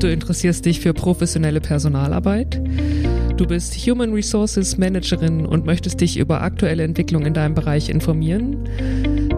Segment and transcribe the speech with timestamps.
[0.00, 2.60] Du interessierst dich für professionelle Personalarbeit.
[3.36, 8.68] Du bist Human Resources Managerin und möchtest dich über aktuelle Entwicklungen in deinem Bereich informieren?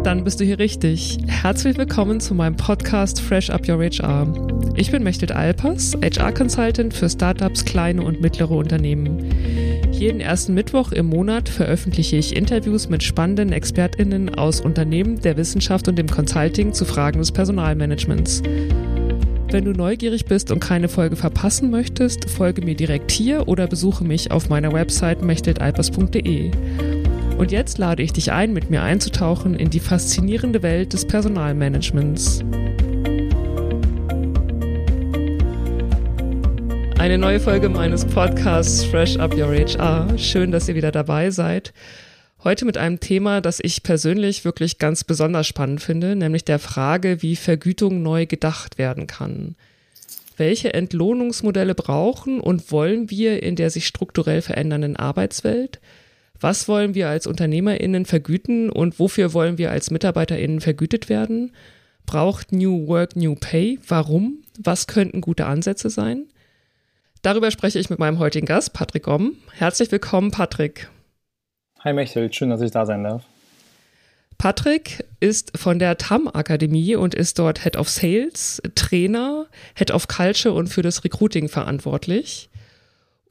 [0.05, 1.17] Dann bist du hier richtig.
[1.27, 4.31] Herzlich willkommen zu meinem Podcast Fresh Up Your HR.
[4.77, 9.31] Ich bin Mechthild Alpers, HR-Consultant für Startups, kleine und mittlere Unternehmen.
[9.93, 15.89] Jeden ersten Mittwoch im Monat veröffentliche ich Interviews mit spannenden ExpertInnen aus Unternehmen, der Wissenschaft
[15.89, 18.43] und dem Consulting zu Fragen des Personalmanagements.
[19.53, 24.05] Wenn du neugierig bist und keine Folge verpassen möchtest, folge mir direkt hier oder besuche
[24.05, 26.53] mich auf meiner Website mechteltalpers.de.
[27.37, 32.45] Und jetzt lade ich dich ein, mit mir einzutauchen in die faszinierende Welt des Personalmanagements.
[36.99, 40.17] Eine neue Folge meines Podcasts Fresh Up Your HR.
[40.17, 41.73] Schön, dass ihr wieder dabei seid.
[42.43, 47.21] Heute mit einem Thema, das ich persönlich wirklich ganz besonders spannend finde, nämlich der Frage,
[47.21, 49.57] wie Vergütung neu gedacht werden kann.
[50.39, 55.81] Welche Entlohnungsmodelle brauchen und wollen wir in der sich strukturell verändernden Arbeitswelt?
[56.41, 61.53] Was wollen wir als UnternehmerInnen vergüten und wofür wollen wir als MitarbeiterInnen vergütet werden?
[62.07, 63.81] Braucht New Work New Pay?
[63.87, 64.43] Warum?
[64.59, 66.25] Was könnten gute Ansätze sein?
[67.21, 69.35] Darüber spreche ich mit meinem heutigen Gast, Patrick Gomm.
[69.53, 70.89] Herzlich willkommen, Patrick.
[71.83, 73.23] Hi Mechtel, schön, dass ich da sein darf.
[74.37, 80.07] Patrick ist von der TAM Akademie und ist dort Head of Sales, Trainer, Head of
[80.07, 82.51] Culture und für das Recruiting verantwortlich.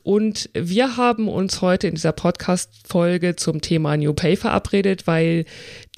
[0.01, 5.45] Und wir haben uns heute in dieser Podcast-Folge zum Thema New Pay verabredet, weil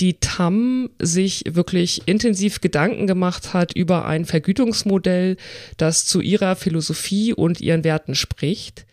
[0.02, 5.38] die TAM sich wirklich intensiv Gedanken gemacht hat über ein Vergütungsmodell,
[5.78, 8.86] das zu ihrer Philosophie und ihren Werten spricht.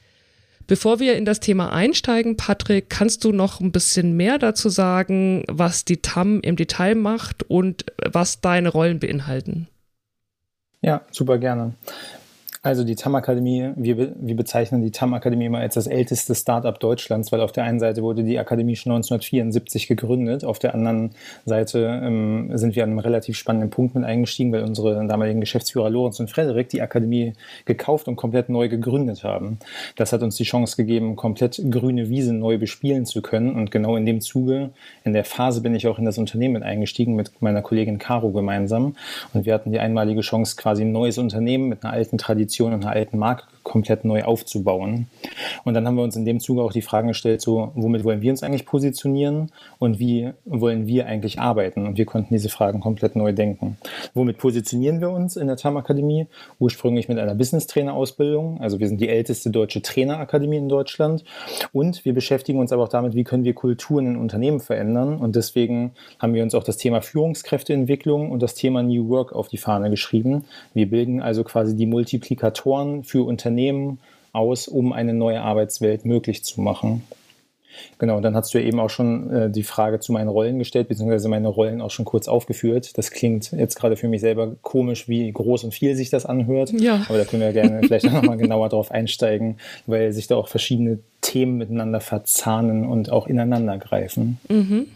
[0.69, 5.43] Bevor wir in das Thema einsteigen, Patrick, kannst du noch ein bisschen mehr dazu sagen,
[5.49, 9.67] was die TAM im Detail macht und was deine Rollen beinhalten?
[10.83, 11.73] Ja, super gerne.
[12.61, 17.41] Also die TAM-Akademie, wir, wir bezeichnen die TAM-Akademie immer als das älteste Startup Deutschlands, weil
[17.41, 21.13] auf der einen Seite wurde die Akademie schon 1974 gegründet, auf der anderen
[21.45, 25.89] Seite ähm, sind wir an einem relativ spannenden Punkt mit eingestiegen, weil unsere damaligen Geschäftsführer
[25.89, 29.59] Lorenz und Frederik die Akademie gekauft und komplett neu gegründet haben.
[29.95, 33.95] Das hat uns die Chance gegeben, komplett grüne Wiesen neu bespielen zu können und genau
[33.95, 34.71] in dem Zuge,
[35.05, 38.31] in der Phase bin ich auch in das Unternehmen mit eingestiegen mit meiner Kollegin Caro
[38.31, 38.97] gemeinsam
[39.33, 42.73] und wir hatten die einmalige Chance, quasi ein neues Unternehmen mit einer alten Tradition Tradition
[42.73, 45.09] einer alten Marke komplett neu aufzubauen.
[45.65, 48.23] Und dann haben wir uns in dem Zuge auch die Fragen gestellt, so, womit wollen
[48.23, 51.87] wir uns eigentlich positionieren und wie wollen wir eigentlich arbeiten?
[51.87, 53.77] Und wir konnten diese Fragen komplett neu denken.
[54.15, 56.27] Womit positionieren wir uns in der TAM Akademie?
[56.59, 58.59] Ursprünglich mit einer Business-Trainer-Ausbildung.
[58.61, 61.25] Also wir sind die älteste deutsche Trainerakademie in Deutschland.
[61.75, 65.19] Und wir beschäftigen uns aber auch damit, wie können wir Kulturen in Unternehmen verändern.
[65.19, 69.49] Und deswegen haben wir uns auch das Thema Führungskräfteentwicklung und das Thema New Work auf
[69.49, 70.45] die Fahne geschrieben.
[70.73, 72.38] Wir bilden also quasi die Multiplikatoren
[73.05, 74.01] für Unternehmen
[74.33, 77.03] aus, um eine neue Arbeitswelt möglich zu machen.
[77.99, 80.89] Genau, dann hast du ja eben auch schon äh, die Frage zu meinen Rollen gestellt,
[80.89, 82.97] beziehungsweise meine Rollen auch schon kurz aufgeführt.
[82.99, 86.73] Das klingt jetzt gerade für mich selber komisch, wie groß und viel sich das anhört.
[86.73, 87.05] Ja.
[87.09, 90.49] Aber da können wir gerne vielleicht auch nochmal genauer drauf einsteigen, weil sich da auch
[90.49, 94.39] verschiedene Themen miteinander verzahnen und auch ineinander greifen.
[94.49, 94.87] Mhm.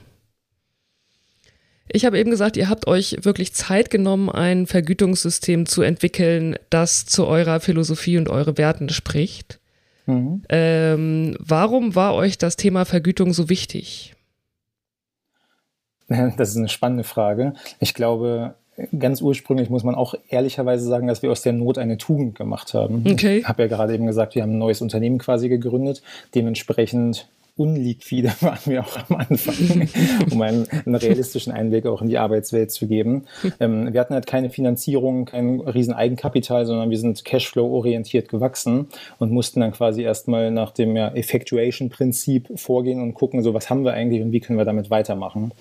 [1.92, 7.04] Ich habe eben gesagt, ihr habt euch wirklich Zeit genommen, ein Vergütungssystem zu entwickeln, das
[7.04, 9.60] zu eurer Philosophie und eure Werten spricht.
[10.06, 10.42] Mhm.
[10.48, 14.14] Ähm, warum war euch das Thema Vergütung so wichtig?
[16.36, 17.54] Das ist eine spannende Frage.
[17.81, 18.54] Ich glaube,
[18.98, 22.75] ganz ursprünglich muss man auch ehrlicherweise sagen, dass wir aus der Not eine Tugend gemacht
[22.75, 23.04] haben.
[23.10, 23.38] Okay.
[23.38, 26.02] Ich habe ja gerade eben gesagt, wir haben ein neues Unternehmen quasi gegründet.
[26.34, 29.88] Dementsprechend unliquide waren wir auch am Anfang,
[30.30, 33.24] um einen, einen, realistischen Einblick auch in die Arbeitswelt zu geben.
[33.60, 39.32] Ähm, wir hatten halt keine Finanzierung, kein riesen Eigenkapital, sondern wir sind Cashflow-orientiert gewachsen und
[39.32, 43.92] mussten dann quasi erstmal nach dem ja, Effectuation-Prinzip vorgehen und gucken, so was haben wir
[43.92, 45.52] eigentlich und wie können wir damit weitermachen.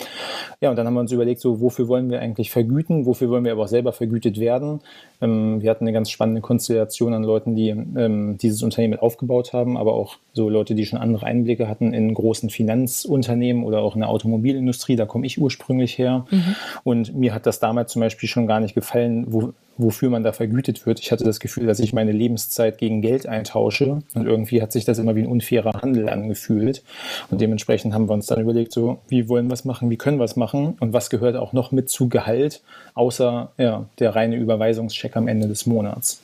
[0.62, 3.44] Ja, und dann haben wir uns überlegt, so wofür wollen wir eigentlich vergüten, wofür wollen
[3.44, 4.79] wir aber auch selber vergütet werden.
[5.22, 9.76] Ähm, wir hatten eine ganz spannende Konstellation an Leuten, die ähm, dieses Unternehmen aufgebaut haben,
[9.78, 13.95] aber auch so Leute, die schon andere Einblicke hatten hatten in großen Finanzunternehmen oder auch
[13.95, 14.95] in der Automobilindustrie.
[14.95, 16.25] Da komme ich ursprünglich her.
[16.29, 16.55] Mhm.
[16.83, 20.31] Und mir hat das damals zum Beispiel schon gar nicht gefallen, wo, wofür man da
[20.31, 20.99] vergütet wird.
[20.99, 24.03] Ich hatte das Gefühl, dass ich meine Lebenszeit gegen Geld eintausche.
[24.13, 26.83] Und irgendwie hat sich das immer wie ein unfairer Handel angefühlt.
[27.31, 30.19] Und dementsprechend haben wir uns dann überlegt, so, wie wollen wir es machen, wie können
[30.19, 32.61] wir es machen und was gehört auch noch mit zu Gehalt,
[32.93, 36.22] außer ja, der reine Überweisungscheck am Ende des Monats.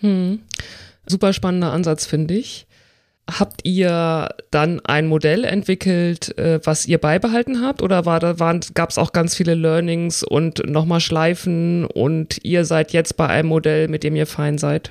[0.00, 0.40] Hm.
[1.06, 2.66] Super spannender Ansatz, finde ich.
[3.30, 7.82] Habt ihr dann ein Modell entwickelt, äh, was ihr beibehalten habt?
[7.82, 8.34] Oder war da
[8.74, 13.48] gab es auch ganz viele Learnings und nochmal Schleifen und ihr seid jetzt bei einem
[13.48, 14.90] Modell, mit dem ihr fein seid?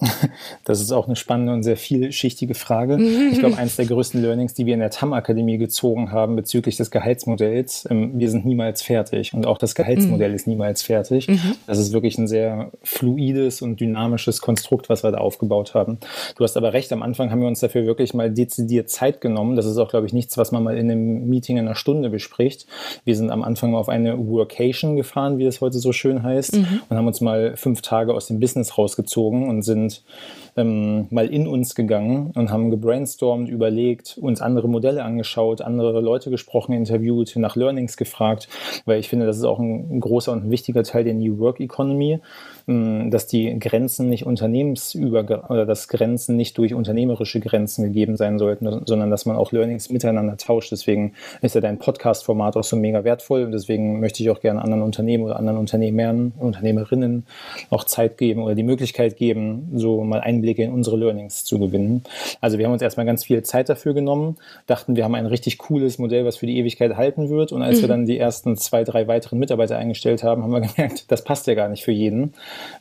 [0.64, 3.00] Das ist auch eine spannende und sehr vielschichtige Frage.
[3.32, 6.90] Ich glaube, eines der größten Learnings, die wir in der TAM-Akademie gezogen haben bezüglich des
[6.90, 10.34] Gehaltsmodells, ähm, wir sind niemals fertig und auch das Gehaltsmodell mhm.
[10.34, 11.28] ist niemals fertig.
[11.28, 11.56] Mhm.
[11.66, 15.98] Das ist wirklich ein sehr fluides und dynamisches Konstrukt, was wir da aufgebaut haben.
[16.36, 19.56] Du hast aber recht, am Anfang haben wir uns dafür wirklich mal dezidiert Zeit genommen.
[19.56, 22.10] Das ist auch, glaube ich, nichts, was man mal in einem Meeting in einer Stunde
[22.10, 22.66] bespricht.
[23.04, 26.82] Wir sind am Anfang auf eine Workation gefahren, wie es heute so schön heißt, mhm.
[26.88, 30.04] und haben uns mal fünf Tage aus dem Business rausgezogen und sind sind
[30.56, 36.30] ähm, mal in uns gegangen und haben gebrainstormt, überlegt, uns andere Modelle angeschaut, andere Leute
[36.30, 38.48] gesprochen, interviewt, nach Learnings gefragt,
[38.84, 41.60] weil ich finde, das ist auch ein, großer und ein wichtiger Teil der New Work
[41.60, 42.20] Economy,
[42.68, 48.38] ähm, dass die Grenzen nicht unternehmensüber oder dass Grenzen nicht durch unternehmerische Grenzen gegeben sein
[48.38, 50.72] sollten, sondern dass man auch Learnings miteinander tauscht.
[50.72, 54.62] Deswegen ist ja dein Podcast-Format auch so mega wertvoll und deswegen möchte ich auch gerne
[54.62, 57.26] anderen Unternehmen oder anderen Unternehmern, Unternehmerinnen
[57.70, 62.02] auch Zeit geben oder die Möglichkeit geben, so mal Einblicke in unsere Learnings zu gewinnen.
[62.40, 64.36] Also wir haben uns erstmal ganz viel Zeit dafür genommen,
[64.66, 67.52] dachten, wir haben ein richtig cooles Modell, was für die Ewigkeit halten wird.
[67.52, 67.80] Und als mhm.
[67.82, 71.46] wir dann die ersten zwei, drei weiteren Mitarbeiter eingestellt haben, haben wir gemerkt, das passt
[71.46, 72.34] ja gar nicht für jeden.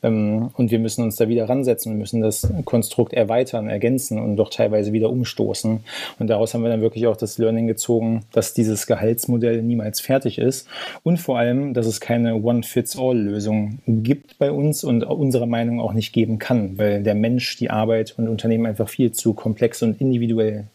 [0.04, 4.36] Ähm, und wir müssen uns da wieder ransetzen, wir müssen das Konstrukt erweitern, ergänzen und
[4.36, 5.84] doch teilweise wieder umstoßen.
[6.19, 10.38] Und daraus haben wir dann wirklich auch das Learning gezogen, dass dieses Gehaltsmodell niemals fertig
[10.38, 10.68] ist
[11.04, 16.13] und vor allem, dass es keine One-Fits-All-Lösung gibt bei uns und unserer Meinung auch nicht
[16.13, 20.65] geben kann, weil der Mensch, die Arbeit und Unternehmen einfach viel zu komplex und individuell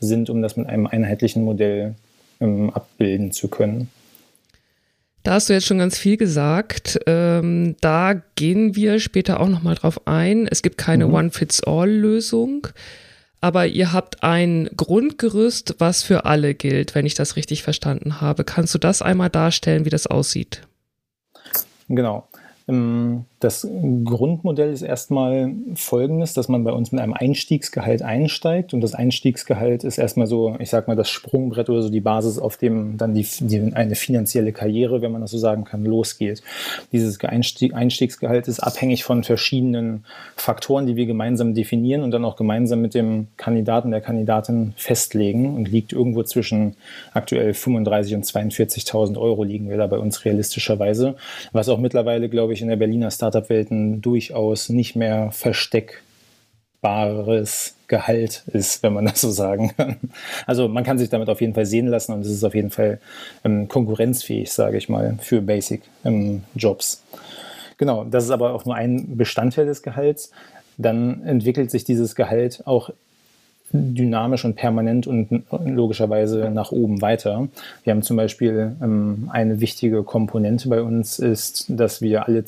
[0.00, 1.94] sind, um das mit einem einheitlichen Modell
[2.40, 3.88] ähm, abbilden zu können.
[5.24, 7.00] Da hast du jetzt schon ganz viel gesagt.
[7.06, 10.46] Ähm, da gehen wir später auch nochmal drauf ein.
[10.46, 11.14] Es gibt keine mhm.
[11.14, 12.68] One-Fits-All-Lösung,
[13.40, 18.44] aber ihr habt ein Grundgerüst, was für alle gilt, wenn ich das richtig verstanden habe.
[18.44, 20.60] Kannst du das einmal darstellen, wie das aussieht?
[21.88, 22.28] Genau.
[22.68, 23.68] Ähm, das
[24.04, 29.84] Grundmodell ist erstmal folgendes, dass man bei uns mit einem Einstiegsgehalt einsteigt und das Einstiegsgehalt
[29.84, 33.12] ist erstmal so, ich sag mal, das Sprungbrett oder so die Basis, auf dem dann
[33.12, 36.42] die, die eine finanzielle Karriere, wenn man das so sagen kann, losgeht.
[36.90, 40.06] Dieses Einstieg, Einstiegsgehalt ist abhängig von verschiedenen
[40.36, 45.54] Faktoren, die wir gemeinsam definieren und dann auch gemeinsam mit dem Kandidaten, der Kandidatin festlegen
[45.54, 46.76] und liegt irgendwo zwischen
[47.12, 51.16] aktuell 35 und 42.000 Euro liegen wir da bei uns realistischerweise,
[51.52, 58.44] was auch mittlerweile, glaube ich, in der Berliner Start Startup-Welten durchaus nicht mehr versteckbares Gehalt
[58.52, 59.96] ist, wenn man das so sagen kann.
[60.46, 62.70] Also man kann sich damit auf jeden Fall sehen lassen und es ist auf jeden
[62.70, 63.00] Fall
[63.44, 67.02] ähm, konkurrenzfähig, sage ich mal, für Basic-Jobs.
[67.02, 67.20] Ähm,
[67.76, 70.30] genau, das ist aber auch nur ein Bestandteil des Gehalts.
[70.76, 72.90] Dann entwickelt sich dieses Gehalt auch
[73.72, 77.48] dynamisch und permanent und logischerweise nach oben weiter.
[77.82, 82.44] Wir haben zum Beispiel ähm, eine wichtige Komponente bei uns ist, dass wir alle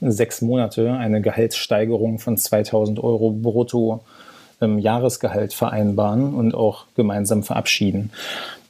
[0.00, 4.00] sechs Monate eine Gehaltssteigerung von 2000 Euro brutto
[4.60, 8.10] im Jahresgehalt vereinbaren und auch gemeinsam verabschieden.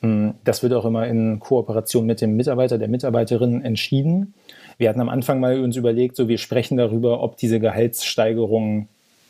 [0.01, 4.35] Mm, das wird auch immer in Kooperation mit dem Mitarbeiter, der Mitarbeiterin entschieden.
[4.77, 8.89] Wir hatten am Anfang mal uns überlegt, so wir sprechen darüber, ob diese Gehaltssteigerung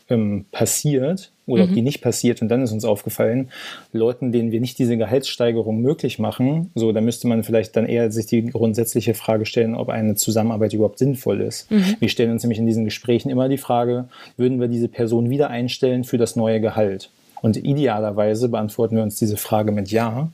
[0.09, 1.69] ähm, passiert oder mhm.
[1.69, 2.43] ob die nicht passiert.
[2.43, 3.51] Und dann ist uns aufgefallen,
[3.93, 8.11] Leuten, denen wir nicht diese Gehaltssteigerung möglich machen, so, da müsste man vielleicht dann eher
[8.11, 11.71] sich die grundsätzliche Frage stellen, ob eine Zusammenarbeit überhaupt sinnvoll ist.
[11.71, 11.97] Mhm.
[12.01, 15.51] Wir stellen uns nämlich in diesen Gesprächen immer die Frage, würden wir diese Person wieder
[15.51, 17.11] einstellen für das neue Gehalt?
[17.45, 20.31] Und idealerweise beantworten wir uns diese Frage mit Ja.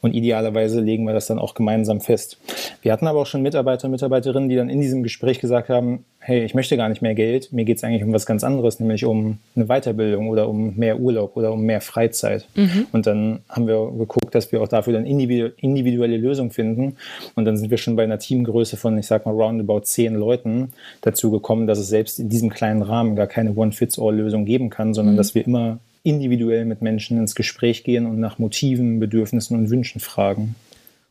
[0.00, 2.38] Und idealerweise legen wir das dann auch gemeinsam fest.
[2.80, 6.06] Wir hatten aber auch schon Mitarbeiter und Mitarbeiterinnen, die dann in diesem Gespräch gesagt haben,
[6.20, 8.80] hey, ich möchte gar nicht mehr Geld, mir geht es eigentlich um was ganz anderes,
[8.80, 12.48] nämlich um eine Weiterbildung oder um mehr Urlaub oder um mehr Freizeit.
[12.54, 12.86] Mhm.
[12.92, 16.96] Und dann haben wir geguckt, dass wir auch dafür dann individuelle Lösungen finden.
[17.34, 20.72] Und dann sind wir schon bei einer Teamgröße von, ich sag mal, roundabout zehn Leuten
[21.02, 25.16] dazu gekommen, dass es selbst in diesem kleinen Rahmen gar keine One-Fits-All-Lösung geben kann, sondern
[25.16, 25.18] mhm.
[25.18, 30.00] dass wir immer individuell mit Menschen ins Gespräch gehen und nach Motiven, Bedürfnissen und Wünschen
[30.00, 30.54] fragen.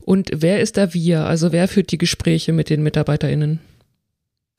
[0.05, 1.25] Und wer ist da wir?
[1.25, 3.59] Also wer führt die Gespräche mit den MitarbeiterInnen?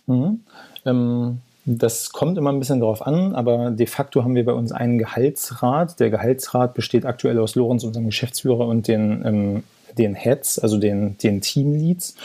[0.06, 0.40] Mhm.
[0.84, 4.72] Ähm, das kommt immer ein bisschen darauf an, aber de facto haben wir bei uns
[4.72, 5.98] einen Gehaltsrat.
[5.98, 9.62] Der Gehaltsrat besteht aktuell aus Lorenz, unserem Geschäftsführer, und den, ähm,
[9.96, 12.16] den Heads, also den, den Teamleads.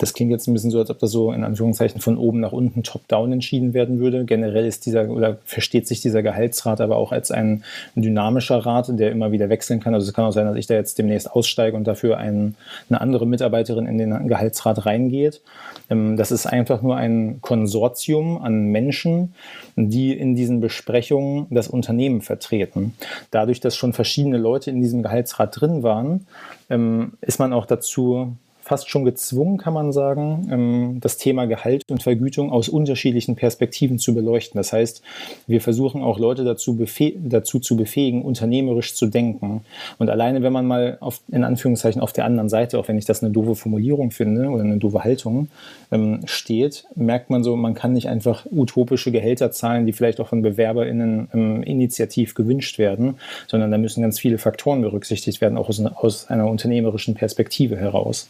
[0.00, 2.52] Das klingt jetzt ein bisschen so, als ob das so in Anführungszeichen von oben nach
[2.52, 4.24] unten top-down entschieden werden würde.
[4.24, 7.64] Generell ist dieser oder versteht sich dieser Gehaltsrat aber auch als ein
[7.94, 9.92] dynamischer Rat, der immer wieder wechseln kann.
[9.92, 12.54] Also es kann auch sein, dass ich da jetzt demnächst aussteige und dafür ein,
[12.88, 15.42] eine andere Mitarbeiterin in den Gehaltsrat reingeht.
[15.90, 19.34] Ähm, das ist einfach nur ein Konsortium an Menschen,
[19.76, 22.94] die in diesen Besprechungen das Unternehmen vertreten.
[23.30, 26.26] Dadurch, dass schon verschiedene Leute in diesem Gehaltsrat drin waren,
[26.70, 28.38] ähm, ist man auch dazu
[28.70, 33.98] fast schon gezwungen, kann man sagen, ähm, das Thema Gehalt und Vergütung aus unterschiedlichen Perspektiven
[33.98, 34.60] zu beleuchten.
[34.60, 35.02] Das heißt,
[35.48, 36.78] wir versuchen auch Leute dazu,
[37.16, 39.62] dazu zu befähigen, unternehmerisch zu denken.
[39.98, 43.06] Und alleine, wenn man mal auf, in Anführungszeichen auf der anderen Seite, auch wenn ich
[43.06, 45.48] das eine doofe Formulierung finde oder eine doofe Haltung,
[45.90, 50.28] ähm, steht, merkt man so, man kann nicht einfach utopische Gehälter zahlen, die vielleicht auch
[50.28, 53.16] von BewerberInnen ähm, initiativ gewünscht werden,
[53.48, 58.28] sondern da müssen ganz viele Faktoren berücksichtigt werden, auch aus, aus einer unternehmerischen Perspektive heraus.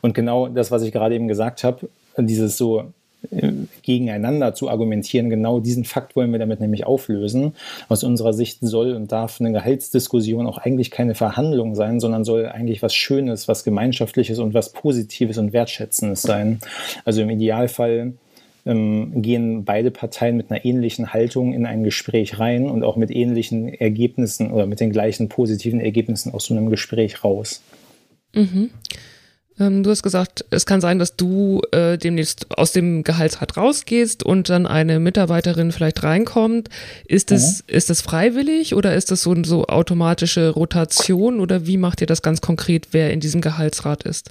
[0.00, 2.92] Und genau das, was ich gerade eben gesagt habe, dieses so
[3.30, 5.30] äh, gegeneinander zu argumentieren.
[5.30, 7.54] Genau diesen Fakt wollen wir damit nämlich auflösen.
[7.88, 12.46] Aus unserer Sicht soll und darf eine Gehaltsdiskussion auch eigentlich keine Verhandlung sein, sondern soll
[12.46, 16.58] eigentlich was Schönes, was Gemeinschaftliches und was Positives und Wertschätzendes sein.
[17.04, 18.14] Also im Idealfall
[18.66, 23.10] ähm, gehen beide Parteien mit einer ähnlichen Haltung in ein Gespräch rein und auch mit
[23.10, 27.62] ähnlichen Ergebnissen oder mit den gleichen positiven Ergebnissen aus so einem Gespräch raus.
[28.34, 28.70] Mhm.
[29.58, 34.22] Ähm, du hast gesagt, es kann sein, dass du äh, demnächst aus dem Gehaltsrat rausgehst
[34.22, 36.68] und dann eine Mitarbeiterin vielleicht reinkommt.
[37.06, 37.74] Ist es, mhm.
[37.74, 42.22] ist es freiwillig oder ist das so, so automatische Rotation oder wie macht ihr das
[42.22, 44.30] ganz konkret, wer in diesem Gehaltsrat ist?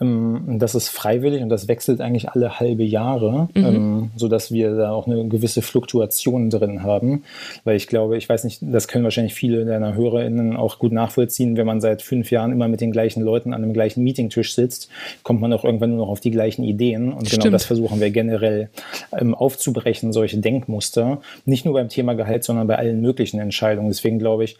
[0.00, 3.64] Ähm, das ist freiwillig und das wechselt eigentlich alle halbe Jahre, mhm.
[3.64, 7.24] ähm, sodass wir da auch eine gewisse Fluktuation drin haben.
[7.64, 11.56] Weil ich glaube, ich weiß nicht, das können wahrscheinlich viele deiner HörerInnen auch gut nachvollziehen,
[11.56, 14.88] wenn man seit fünf Jahren immer mit den gleichen Leuten an einem gleichen Meetingtisch sitzt,
[15.22, 17.08] kommt man auch irgendwann nur noch auf die gleichen Ideen.
[17.08, 17.42] Und genau Stimmt.
[17.44, 18.70] genau das versuchen wir generell
[19.18, 21.20] ähm, aufzubrechen, solche Denkmuster.
[21.44, 23.88] Nicht nur beim Thema Gehalt, sondern bei allen möglichen Entscheidungen.
[23.88, 24.56] Deswegen glaube ich,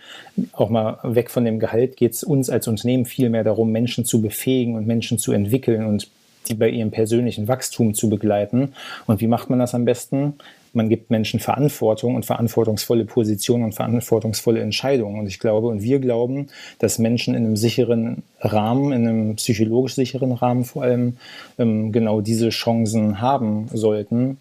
[0.53, 4.05] auch mal weg von dem Gehalt geht es uns als Unternehmen viel mehr darum, Menschen
[4.05, 6.09] zu befähigen und Menschen zu entwickeln und
[6.49, 8.73] die bei ihrem persönlichen Wachstum zu begleiten.
[9.07, 10.35] Und wie macht man das am besten?
[10.73, 15.19] Man gibt Menschen Verantwortung und verantwortungsvolle Positionen und verantwortungsvolle Entscheidungen.
[15.19, 19.95] Und ich glaube und wir glauben, dass Menschen in einem sicheren Rahmen, in einem psychologisch
[19.95, 21.17] sicheren Rahmen vor allem,
[21.59, 24.39] ähm, genau diese Chancen haben sollten,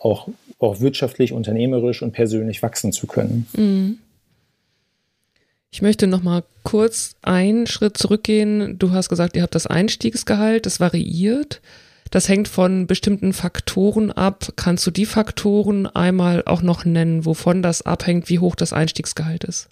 [0.00, 0.28] auch,
[0.58, 3.46] auch wirtschaftlich, unternehmerisch und persönlich wachsen zu können.
[3.54, 3.98] Mhm.
[5.70, 8.78] Ich möchte noch mal kurz einen Schritt zurückgehen.
[8.78, 11.60] Du hast gesagt, ihr habt das Einstiegsgehalt, das variiert.
[12.10, 14.52] Das hängt von bestimmten Faktoren ab.
[14.56, 19.44] Kannst du die Faktoren einmal auch noch nennen, wovon das abhängt, wie hoch das Einstiegsgehalt
[19.44, 19.68] ist?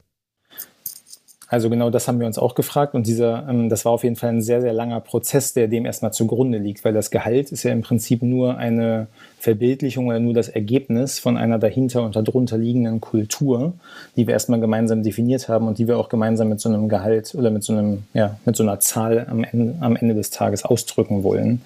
[1.46, 4.16] Also genau das haben wir uns auch gefragt und dieser, ähm, das war auf jeden
[4.16, 7.62] Fall ein sehr, sehr langer Prozess, der dem erstmal zugrunde liegt, weil das Gehalt ist
[7.62, 9.06] ja im Prinzip nur eine
[9.44, 13.74] Verbildlichung oder nur das Ergebnis von einer dahinter und darunter liegenden Kultur,
[14.16, 17.34] die wir erstmal gemeinsam definiert haben und die wir auch gemeinsam mit so einem Gehalt
[17.34, 20.64] oder mit so einem, ja, mit so einer Zahl am Ende, am Ende des Tages
[20.64, 21.60] ausdrücken wollen.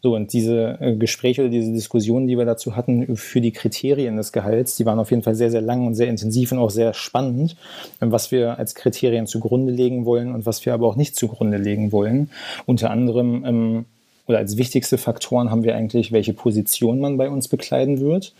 [0.00, 4.16] So, und diese äh, Gespräche oder diese Diskussionen, die wir dazu hatten für die Kriterien
[4.16, 6.70] des Gehalts, die waren auf jeden Fall sehr, sehr lang und sehr intensiv und auch
[6.70, 7.56] sehr spannend,
[7.98, 11.90] was wir als Kriterien zugrunde legen wollen und was wir aber auch nicht zugrunde legen
[11.90, 12.30] wollen.
[12.64, 13.84] Unter anderem ähm,
[14.26, 18.34] oder als wichtigste Faktoren haben wir eigentlich, welche Position man bei uns bekleiden wird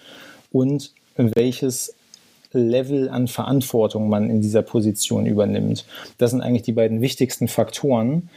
[0.50, 1.94] und welches
[2.52, 5.84] Level an Verantwortung man in dieser Position übernimmt.
[6.18, 8.30] Das sind eigentlich die beiden wichtigsten Faktoren,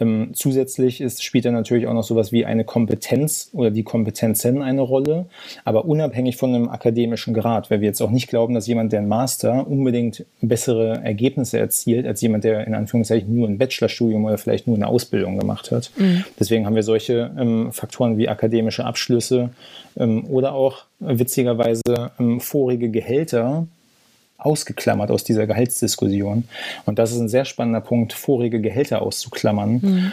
[0.00, 4.62] ähm, zusätzlich ist, spielt da natürlich auch noch sowas wie eine Kompetenz oder die Kompetenzen
[4.62, 5.26] eine Rolle,
[5.64, 9.00] aber unabhängig von einem akademischen Grad, weil wir jetzt auch nicht glauben, dass jemand, der
[9.00, 14.38] ein Master unbedingt bessere Ergebnisse erzielt, als jemand, der in Anführungszeichen nur ein Bachelorstudium oder
[14.38, 15.90] vielleicht nur eine Ausbildung gemacht hat.
[15.96, 16.24] Mhm.
[16.38, 19.50] Deswegen haben wir solche ähm, Faktoren wie akademische Abschlüsse
[19.96, 21.82] ähm, oder auch witzigerweise
[22.18, 23.66] ähm, vorige Gehälter
[24.44, 26.44] ausgeklammert aus dieser Gehaltsdiskussion.
[26.86, 29.80] Und das ist ein sehr spannender Punkt, vorige Gehälter auszuklammern.
[29.82, 30.12] Mhm.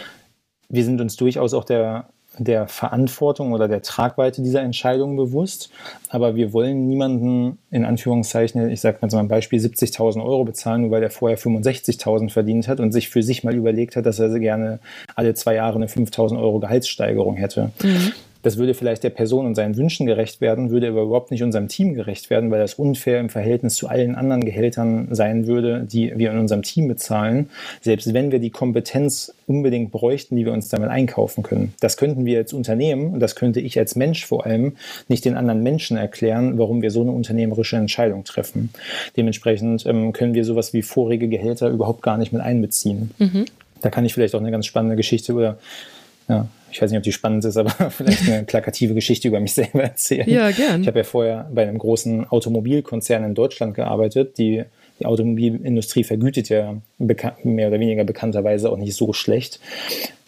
[0.68, 2.06] Wir sind uns durchaus auch der,
[2.38, 5.70] der Verantwortung oder der Tragweite dieser Entscheidung bewusst,
[6.08, 10.90] aber wir wollen niemanden in Anführungszeichen, ich sage mal zum Beispiel 70.000 Euro bezahlen, nur
[10.92, 14.30] weil er vorher 65.000 verdient hat und sich für sich mal überlegt hat, dass er
[14.38, 14.78] gerne
[15.14, 17.70] alle zwei Jahre eine 5.000 Euro Gehaltssteigerung hätte.
[17.82, 18.12] Mhm.
[18.42, 21.68] Das würde vielleicht der Person und seinen Wünschen gerecht werden, würde aber überhaupt nicht unserem
[21.68, 26.12] Team gerecht werden, weil das unfair im Verhältnis zu allen anderen Gehältern sein würde, die
[26.16, 30.68] wir in unserem Team bezahlen, selbst wenn wir die Kompetenz unbedingt bräuchten, die wir uns
[30.68, 31.74] damit einkaufen können.
[31.80, 34.76] Das könnten wir als Unternehmen und das könnte ich als Mensch vor allem
[35.08, 38.70] nicht den anderen Menschen erklären, warum wir so eine unternehmerische Entscheidung treffen.
[39.16, 43.10] Dementsprechend ähm, können wir sowas wie vorige Gehälter überhaupt gar nicht mit einbeziehen.
[43.18, 43.44] Mhm.
[43.82, 45.58] Da kann ich vielleicht auch eine ganz spannende Geschichte oder
[46.32, 49.52] ja, ich weiß nicht, ob die spannend ist, aber vielleicht eine plakative Geschichte über mich
[49.52, 50.28] selber erzählen.
[50.28, 50.80] Ja, gern.
[50.82, 54.64] Ich habe ja vorher bei einem großen Automobilkonzern in Deutschland gearbeitet, die
[55.00, 59.58] die Automobilindustrie vergütet ja mehr oder weniger bekannterweise auch nicht so schlecht.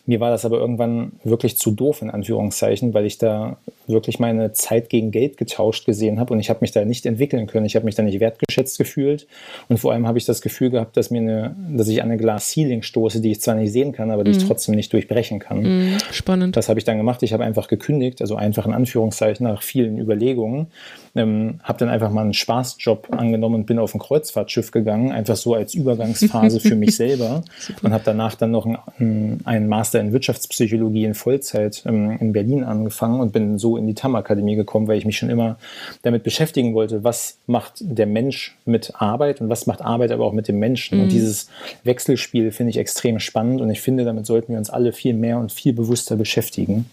[0.06, 3.56] Mir war das aber irgendwann wirklich zu doof, in Anführungszeichen, weil ich da
[3.86, 7.46] wirklich meine Zeit gegen Geld getauscht gesehen habe und ich habe mich da nicht entwickeln
[7.46, 7.64] können.
[7.64, 9.26] Ich habe mich da nicht wertgeschätzt gefühlt
[9.68, 12.18] und vor allem habe ich das Gefühl gehabt, dass mir eine, dass ich an eine
[12.18, 14.36] Glas Ceiling stoße, die ich zwar nicht sehen kann, aber die mhm.
[14.38, 15.62] ich trotzdem nicht durchbrechen kann.
[15.62, 16.56] Mhm, spannend.
[16.56, 17.22] Das habe ich dann gemacht.
[17.22, 20.66] Ich habe einfach gekündigt, also einfach in Anführungszeichen nach vielen Überlegungen
[21.14, 25.36] ähm, habe dann einfach mal einen Spaßjob angenommen und bin auf ein Kreuzfahrtschiff gegangen, einfach
[25.36, 27.42] so als Übergangsphase für mich selber
[27.82, 32.64] und habe danach dann noch einen, einen, Master in Wirtschaftspsychologie in Vollzeit ähm, in Berlin
[32.64, 35.56] angefangen und bin so in die TAM-Akademie gekommen, weil ich mich schon immer
[36.02, 40.32] damit beschäftigen wollte, was macht der Mensch mit Arbeit und was macht Arbeit aber auch
[40.32, 40.98] mit dem Menschen.
[40.98, 41.04] Mhm.
[41.04, 41.48] Und dieses
[41.84, 45.38] Wechselspiel finde ich extrem spannend und ich finde, damit sollten wir uns alle viel mehr
[45.38, 46.86] und viel bewusster beschäftigen.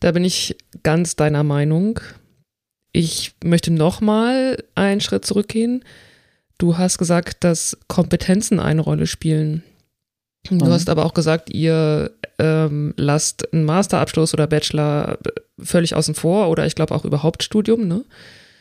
[0.00, 2.00] Da bin ich ganz deiner Meinung.
[2.92, 5.84] Ich möchte nochmal einen Schritt zurückgehen.
[6.58, 9.62] Du hast gesagt, dass Kompetenzen eine Rolle spielen.
[10.44, 10.68] Du mhm.
[10.68, 15.18] hast aber auch gesagt, ihr ähm, lasst einen Masterabschluss oder Bachelor
[15.58, 17.86] völlig außen vor oder ich glaube auch überhaupt Studium.
[17.86, 18.04] Ne?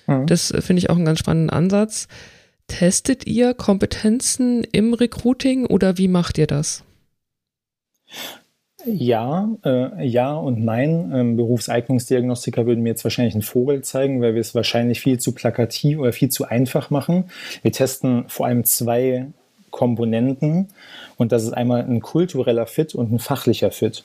[0.08, 0.28] Mhm.
[0.28, 2.08] Das finde ich auch einen ganz spannenden Ansatz.
[2.68, 6.84] Testet ihr Kompetenzen im Recruiting oder wie macht ihr das?
[8.86, 11.12] Ja, äh, ja und nein.
[11.14, 15.34] Ähm, Berufseignungsdiagnostiker würden mir jetzt wahrscheinlich einen Vogel zeigen, weil wir es wahrscheinlich viel zu
[15.34, 17.26] plakativ oder viel zu einfach machen.
[17.62, 19.28] Wir testen vor allem zwei
[19.72, 20.70] Komponenten
[21.18, 24.04] und das ist einmal ein kultureller Fit und ein fachlicher Fit.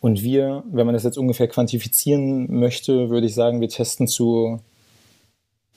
[0.00, 4.60] Und wir, wenn man das jetzt ungefähr quantifizieren möchte, würde ich sagen, wir testen zu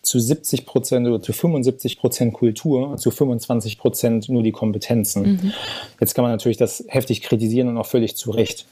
[0.08, 5.24] zu 70 Prozent oder zu 75 Prozent Kultur zu 25 Prozent nur die Kompetenzen.
[5.24, 5.54] Mhm.
[6.00, 8.66] Jetzt kann man natürlich das heftig kritisieren und auch völlig zu Recht.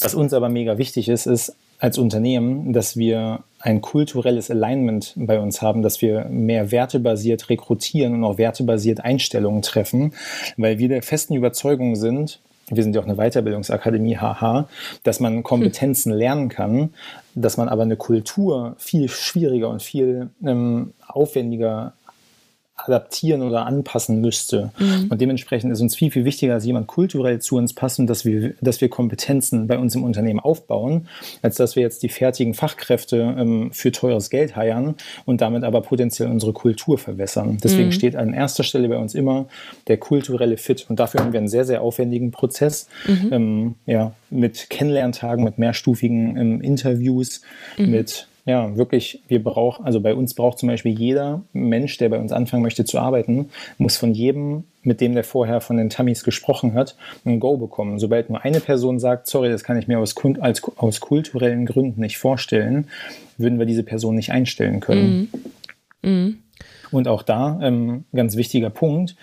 [0.00, 5.38] Was uns aber mega wichtig ist, ist als Unternehmen, dass wir ein kulturelles Alignment bei
[5.38, 10.12] uns haben, dass wir mehr wertebasiert rekrutieren und auch wertebasiert Einstellungen treffen,
[10.56, 14.68] weil wir der festen Überzeugung sind, wir sind ja auch eine Weiterbildungsakademie, haha,
[15.02, 16.90] dass man Kompetenzen lernen kann,
[17.34, 21.94] dass man aber eine Kultur viel schwieriger und viel ähm, aufwendiger
[22.78, 24.72] adaptieren oder anpassen müsste.
[24.78, 25.08] Mhm.
[25.10, 28.24] Und dementsprechend ist uns viel, viel wichtiger, dass jemand kulturell zu uns passt und dass
[28.24, 31.08] wir, dass wir Kompetenzen bei uns im Unternehmen aufbauen,
[31.42, 34.94] als dass wir jetzt die fertigen Fachkräfte ähm, für teures Geld heiern
[35.24, 37.58] und damit aber potenziell unsere Kultur verwässern.
[37.62, 37.92] Deswegen mhm.
[37.92, 39.46] steht an erster Stelle bei uns immer
[39.88, 40.86] der kulturelle Fit.
[40.88, 43.32] Und dafür haben wir einen sehr, sehr aufwendigen Prozess mhm.
[43.32, 47.42] ähm, ja, mit Kennenlerntagen, mit mehrstufigen ähm, Interviews,
[47.76, 47.90] mhm.
[47.90, 52.18] mit ja, wirklich, wir brauchen, also bei uns braucht zum Beispiel jeder Mensch, der bei
[52.18, 56.24] uns anfangen möchte zu arbeiten, muss von jedem, mit dem der vorher von den Tummies
[56.24, 57.98] gesprochen hat, ein Go bekommen.
[57.98, 62.00] Sobald nur eine Person sagt, sorry, das kann ich mir aus, als, aus kulturellen Gründen
[62.00, 62.88] nicht vorstellen,
[63.36, 65.28] würden wir diese Person nicht einstellen können.
[66.02, 66.10] Mhm.
[66.10, 66.38] Mhm.
[66.90, 69.14] Und auch da, ähm, ganz wichtiger Punkt,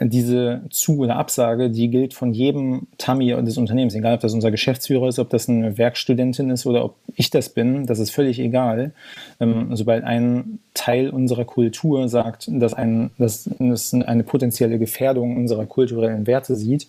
[0.00, 4.50] diese Zu- oder Absage, die gilt von jedem Tami des Unternehmens, egal ob das unser
[4.50, 8.38] Geschäftsführer ist, ob das eine Werkstudentin ist oder ob ich das bin, das ist völlig
[8.38, 8.92] egal.
[9.38, 15.66] Ähm, sobald ein Teil unserer Kultur sagt, dass, ein, dass es eine potenzielle Gefährdung unserer
[15.66, 16.86] kulturellen Werte sieht,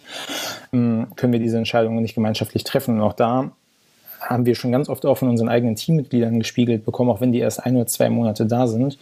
[0.72, 2.96] ähm, können wir diese Entscheidungen nicht gemeinschaftlich treffen.
[2.96, 3.52] Und auch da
[4.22, 7.40] haben wir schon ganz oft auch von unseren eigenen Teammitgliedern gespiegelt bekommen, auch wenn die
[7.40, 8.98] erst ein oder zwei Monate da sind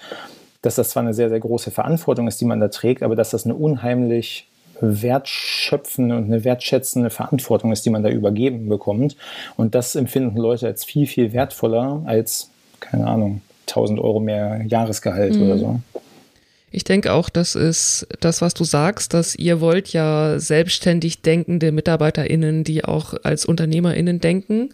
[0.61, 3.31] dass das zwar eine sehr, sehr große Verantwortung ist, die man da trägt, aber dass
[3.31, 4.47] das eine unheimlich
[4.81, 9.15] wertschöpfende und eine wertschätzende Verantwortung ist, die man da übergeben bekommt.
[9.55, 15.35] Und das empfinden Leute als viel, viel wertvoller als, keine Ahnung, 1000 Euro mehr Jahresgehalt
[15.35, 15.43] mhm.
[15.43, 15.79] oder so.
[16.73, 21.71] Ich denke auch, das ist das, was du sagst, dass ihr wollt ja selbstständig denkende
[21.73, 24.69] MitarbeiterInnen, die auch als UnternehmerInnen denken.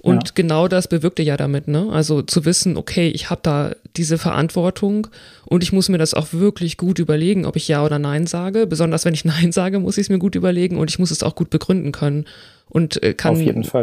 [0.00, 0.32] Und ja.
[0.34, 1.88] genau das bewirkt ihr ja damit, ne?
[1.90, 5.08] Also zu wissen, okay, ich habe da diese Verantwortung
[5.46, 8.66] und ich muss mir das auch wirklich gut überlegen, ob ich Ja oder Nein sage.
[8.66, 11.22] Besonders wenn ich Nein sage, muss ich es mir gut überlegen und ich muss es
[11.22, 12.26] auch gut begründen können
[12.68, 13.36] und äh, kann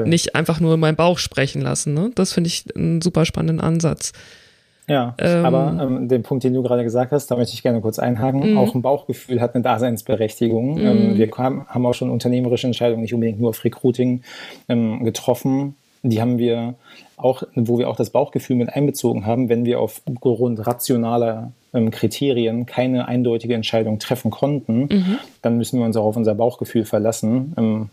[0.06, 1.94] nicht einfach nur meinen Bauch sprechen lassen.
[1.94, 2.12] Ne?
[2.16, 4.14] Das finde ich einen super spannenden Ansatz.
[4.88, 7.80] Ja, ähm, aber ähm, den Punkt, den du gerade gesagt hast, da möchte ich gerne
[7.80, 8.54] kurz einhaken.
[8.54, 8.58] Mm.
[8.58, 10.76] Auch ein Bauchgefühl hat eine Daseinsberechtigung.
[10.76, 10.86] Mm.
[10.86, 14.24] Ähm, wir haben auch schon unternehmerische Entscheidungen nicht unbedingt nur auf Recruiting
[14.68, 16.76] ähm, getroffen, die haben wir
[17.18, 22.66] auch, wo wir auch das Bauchgefühl mit einbezogen haben, wenn wir aufgrund rationaler ähm, Kriterien
[22.66, 25.20] keine eindeutige Entscheidung treffen konnten, mhm.
[25.42, 27.54] dann müssen wir uns auch auf unser Bauchgefühl verlassen.
[27.58, 27.90] Ähm,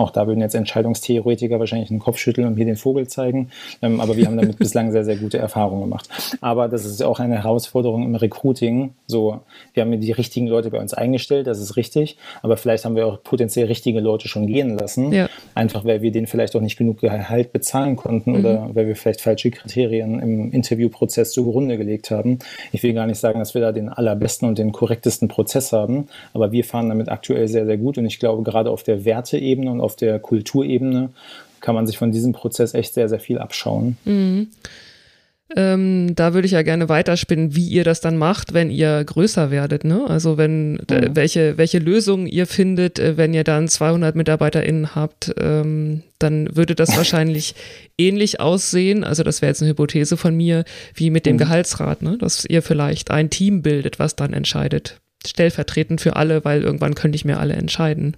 [0.00, 3.50] Auch da würden jetzt Entscheidungstheoretiker wahrscheinlich den Kopf schütteln und mir den Vogel zeigen.
[3.82, 6.08] Ähm, aber wir haben damit bislang sehr, sehr gute Erfahrungen gemacht.
[6.40, 8.94] Aber das ist auch eine Herausforderung im Recruiting.
[9.06, 9.40] So,
[9.74, 12.16] wir haben die richtigen Leute bei uns eingestellt, das ist richtig.
[12.40, 15.12] Aber vielleicht haben wir auch potenziell richtige Leute schon gehen lassen.
[15.12, 15.28] Ja.
[15.54, 18.38] Einfach weil wir denen vielleicht auch nicht genug Gehalt bezahlen konnten mhm.
[18.38, 22.38] oder weil wir vielleicht falsche Kriterien im Interviewprozess zugrunde gelegt haben.
[22.72, 26.08] Ich will gar nicht sagen, dass wir da den allerbesten und den korrektesten Prozess haben,
[26.32, 29.70] aber wir fahren damit aktuell sehr, sehr gut und ich glaube, gerade auf der Werteebene
[29.70, 31.10] und auf der Kulturebene
[31.60, 33.96] kann man sich von diesem Prozess echt sehr, sehr viel abschauen.
[34.04, 34.48] Mhm.
[35.56, 39.50] Ähm, da würde ich ja gerne weiterspinnen, wie ihr das dann macht, wenn ihr größer
[39.50, 39.82] werdet.
[39.84, 40.04] Ne?
[40.08, 41.10] Also wenn mhm.
[41.14, 46.76] welche welche Lösungen ihr findet, äh, wenn ihr dann 200 MitarbeiterInnen habt, ähm, dann würde
[46.76, 47.54] das wahrscheinlich
[47.98, 49.02] ähnlich aussehen.
[49.02, 51.40] Also das wäre jetzt eine Hypothese von mir, wie mit dem mhm.
[51.40, 52.16] Gehaltsrat, ne?
[52.16, 57.16] dass ihr vielleicht ein Team bildet, was dann entscheidet, stellvertretend für alle, weil irgendwann könnte
[57.16, 58.16] ich mir alle entscheiden.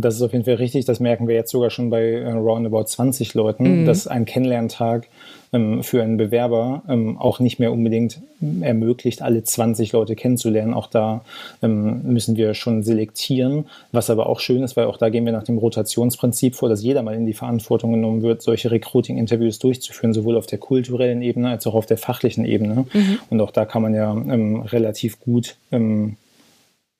[0.00, 0.84] Das ist auf jeden Fall richtig.
[0.84, 3.86] Das merken wir jetzt sogar schon bei äh, roundabout 20 Leuten, mhm.
[3.86, 5.08] dass ein Kennenlerntag
[5.52, 8.20] ähm, für einen Bewerber ähm, auch nicht mehr unbedingt
[8.60, 10.74] ermöglicht, alle 20 Leute kennenzulernen.
[10.74, 11.24] Auch da
[11.62, 15.32] ähm, müssen wir schon selektieren, was aber auch schön ist, weil auch da gehen wir
[15.32, 20.12] nach dem Rotationsprinzip vor, dass jeder mal in die Verantwortung genommen wird, solche Recruiting-Interviews durchzuführen,
[20.12, 22.86] sowohl auf der kulturellen Ebene als auch auf der fachlichen Ebene.
[22.92, 23.18] Mhm.
[23.30, 26.16] Und auch da kann man ja ähm, relativ gut ähm,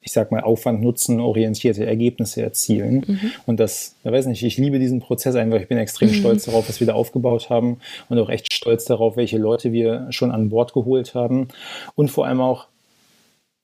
[0.00, 3.04] ich sag mal, Aufwand-Nutzen orientierte Ergebnisse erzielen.
[3.06, 3.30] Mhm.
[3.46, 5.60] Und das, ich weiß nicht, ich liebe diesen Prozess einfach.
[5.60, 6.14] Ich bin extrem mhm.
[6.14, 10.06] stolz darauf, was wir da aufgebaut haben und auch echt stolz darauf, welche Leute wir
[10.10, 11.48] schon an Bord geholt haben
[11.94, 12.66] und vor allem auch,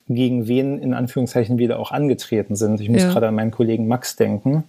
[0.06, 2.78] gegen wen in Anführungszeichen wir da auch angetreten sind.
[2.78, 3.10] Ich muss ja.
[3.10, 4.64] gerade an meinen Kollegen Max denken.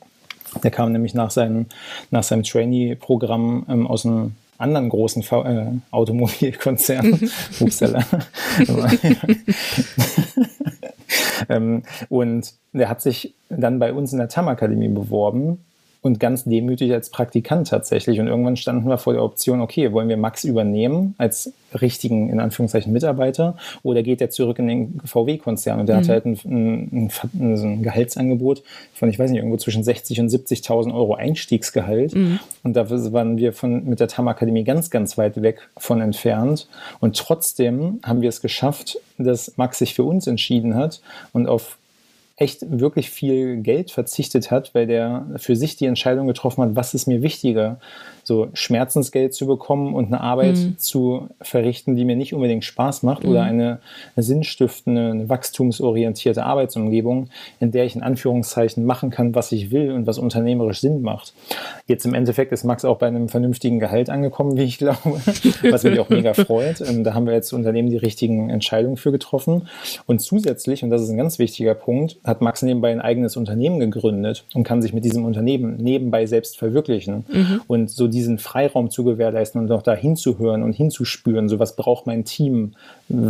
[0.63, 1.65] Der kam nämlich nach seinem,
[2.09, 7.29] nach seinem Trainee-Programm ähm, aus einem anderen großen v äh, Automobilkonzern.
[7.59, 8.05] Upsala.
[11.49, 15.65] ähm, und der hat sich dann bei uns in der TAM-Akademie beworben
[16.05, 18.19] und ganz demütig als Praktikant tatsächlich.
[18.19, 22.39] Und irgendwann standen wir vor der Option, okay, wollen wir Max übernehmen als richtigen, in
[22.39, 25.79] Anführungszeichen, Mitarbeiter oder geht er zurück in den VW-Konzern?
[25.79, 25.99] Und der mhm.
[26.01, 28.61] hatte halt ein, ein, ein, ein, Gehaltsangebot
[28.93, 32.13] von, ich weiß nicht, irgendwo zwischen 60 und 70.000 Euro Einstiegsgehalt.
[32.13, 32.39] Mhm.
[32.61, 36.67] Und da waren wir von, mit der TAM-Akademie ganz, ganz weit weg von entfernt.
[36.99, 41.01] Und trotzdem haben wir es geschafft, dass Max sich für uns entschieden hat
[41.33, 41.79] und auf
[42.37, 46.93] echt wirklich viel Geld verzichtet hat, weil der für sich die Entscheidung getroffen hat, was
[46.93, 47.79] ist mir wichtiger,
[48.27, 50.77] so Schmerzensgeld zu bekommen und eine Arbeit mhm.
[50.77, 53.29] zu verrichten, die mir nicht unbedingt Spaß macht mhm.
[53.29, 53.79] oder eine,
[54.15, 59.91] eine sinnstiftende, eine wachstumsorientierte Arbeitsumgebung, in der ich in Anführungszeichen machen kann, was ich will
[59.91, 61.33] und was unternehmerisch Sinn macht.
[61.87, 64.97] Jetzt im Endeffekt ist Max auch bei einem vernünftigen Gehalt angekommen, wie ich glaube,
[65.69, 66.81] was mich auch mega freut.
[66.81, 69.67] Ähm, da haben wir jetzt Unternehmen die richtigen Entscheidungen für getroffen.
[70.07, 73.79] Und zusätzlich, und das ist ein ganz wichtiger Punkt, hat Max nebenbei ein eigenes Unternehmen
[73.79, 77.25] gegründet und kann sich mit diesem Unternehmen nebenbei selbst verwirklichen.
[77.31, 77.61] Mhm.
[77.67, 82.07] Und so diesen Freiraum zu gewährleisten und auch da hinzuhören und hinzuspüren, so was braucht
[82.07, 82.73] mein Team,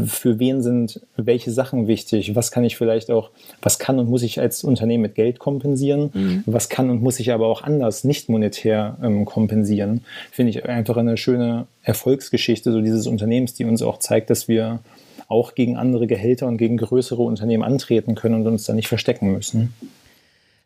[0.06, 4.24] für wen sind welche Sachen wichtig, was kann ich vielleicht auch, was kann und muss
[4.24, 6.44] ich als Unternehmen mit Geld kompensieren, mhm.
[6.46, 10.98] was kann und muss ich aber auch anders, nicht monetär ähm, kompensieren, finde ich einfach
[10.98, 14.80] eine schöne Erfolgsgeschichte so dieses Unternehmens, die uns auch zeigt, dass wir
[15.28, 19.32] auch gegen andere Gehälter und gegen größere Unternehmen antreten können und uns da nicht verstecken
[19.32, 19.74] müssen.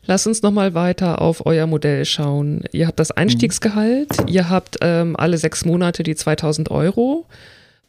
[0.05, 2.63] Lass uns nochmal weiter auf euer Modell schauen.
[2.71, 4.27] Ihr habt das Einstiegsgehalt, mhm.
[4.27, 7.25] ihr habt ähm, alle sechs Monate die 2000 Euro.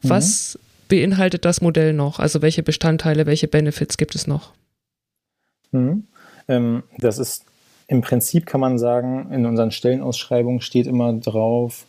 [0.03, 0.87] Was mhm.
[0.88, 2.18] beinhaltet das Modell noch?
[2.18, 4.53] Also welche Bestandteile, welche Benefits gibt es noch?
[5.73, 6.05] Mhm.
[6.49, 7.44] Ähm, das ist
[7.87, 11.87] im Prinzip, kann man sagen, in unseren Stellenausschreibungen steht immer drauf,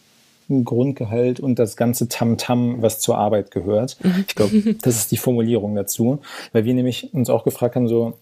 [0.64, 3.98] Grundgehalt und das ganze Tamtam, -Tam, was zur Arbeit gehört.
[4.04, 4.26] Mhm.
[4.28, 6.20] Ich glaube, das ist die Formulierung dazu,
[6.52, 8.18] weil wir nämlich uns auch gefragt haben, so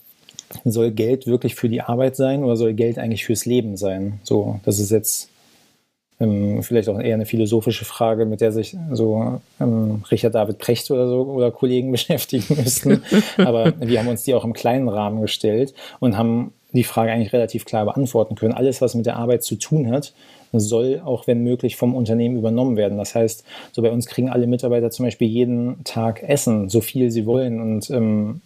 [0.65, 4.19] soll Geld wirklich für die Arbeit sein oder soll Geld eigentlich fürs Leben sein?
[4.23, 5.29] So, das ist jetzt
[6.19, 10.89] ähm, vielleicht auch eher eine philosophische Frage, mit der sich so ähm, Richard David Precht
[10.91, 13.03] oder so oder Kollegen beschäftigen müssten.
[13.37, 17.33] Aber wir haben uns die auch im kleinen Rahmen gestellt und haben die Frage eigentlich
[17.33, 18.53] relativ klar beantworten können.
[18.53, 20.13] Alles, was mit der Arbeit zu tun hat,
[20.51, 22.97] soll auch, wenn möglich, vom Unternehmen übernommen werden.
[22.97, 27.11] Das heißt, so bei uns kriegen alle Mitarbeiter zum Beispiel jeden Tag Essen, so viel
[27.11, 27.61] sie wollen.
[27.61, 28.41] Und ähm,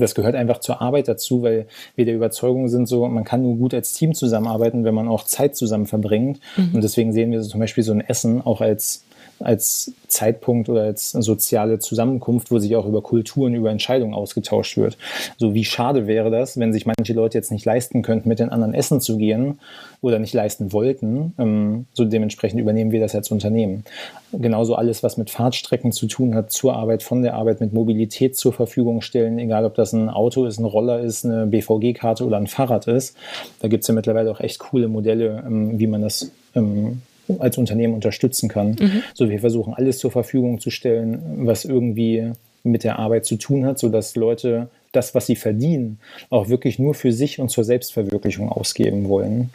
[0.00, 3.56] das gehört einfach zur Arbeit dazu, weil wir der Überzeugung sind, so man kann nur
[3.56, 6.40] gut als Team zusammenarbeiten, wenn man auch Zeit zusammen verbringt.
[6.56, 6.74] Mhm.
[6.74, 9.04] Und deswegen sehen wir so zum Beispiel so ein Essen auch als
[9.40, 14.96] als Zeitpunkt oder als soziale Zusammenkunft, wo sich auch über Kulturen, über Entscheidungen ausgetauscht wird.
[15.36, 18.48] So wie schade wäre das, wenn sich manche Leute jetzt nicht leisten könnten, mit den
[18.50, 19.60] anderen essen zu gehen
[20.00, 21.34] oder nicht leisten wollten.
[21.38, 23.84] Ähm, so dementsprechend übernehmen wir das als Unternehmen.
[24.32, 28.36] Genauso alles, was mit Fahrtstrecken zu tun hat, zur Arbeit, von der Arbeit, mit Mobilität
[28.36, 32.36] zur Verfügung stellen, egal ob das ein Auto ist, ein Roller ist, eine BVG-Karte oder
[32.36, 33.16] ein Fahrrad ist.
[33.60, 37.02] Da gibt es ja mittlerweile auch echt coole Modelle, ähm, wie man das ähm,
[37.38, 38.76] als Unternehmen unterstützen kann.
[38.80, 39.02] Mhm.
[39.14, 43.64] So, wir versuchen alles zur Verfügung zu stellen, was irgendwie mit der Arbeit zu tun
[43.64, 45.98] hat, sodass Leute das, was sie verdienen,
[46.30, 49.50] auch wirklich nur für sich und zur Selbstverwirklichung ausgeben wollen.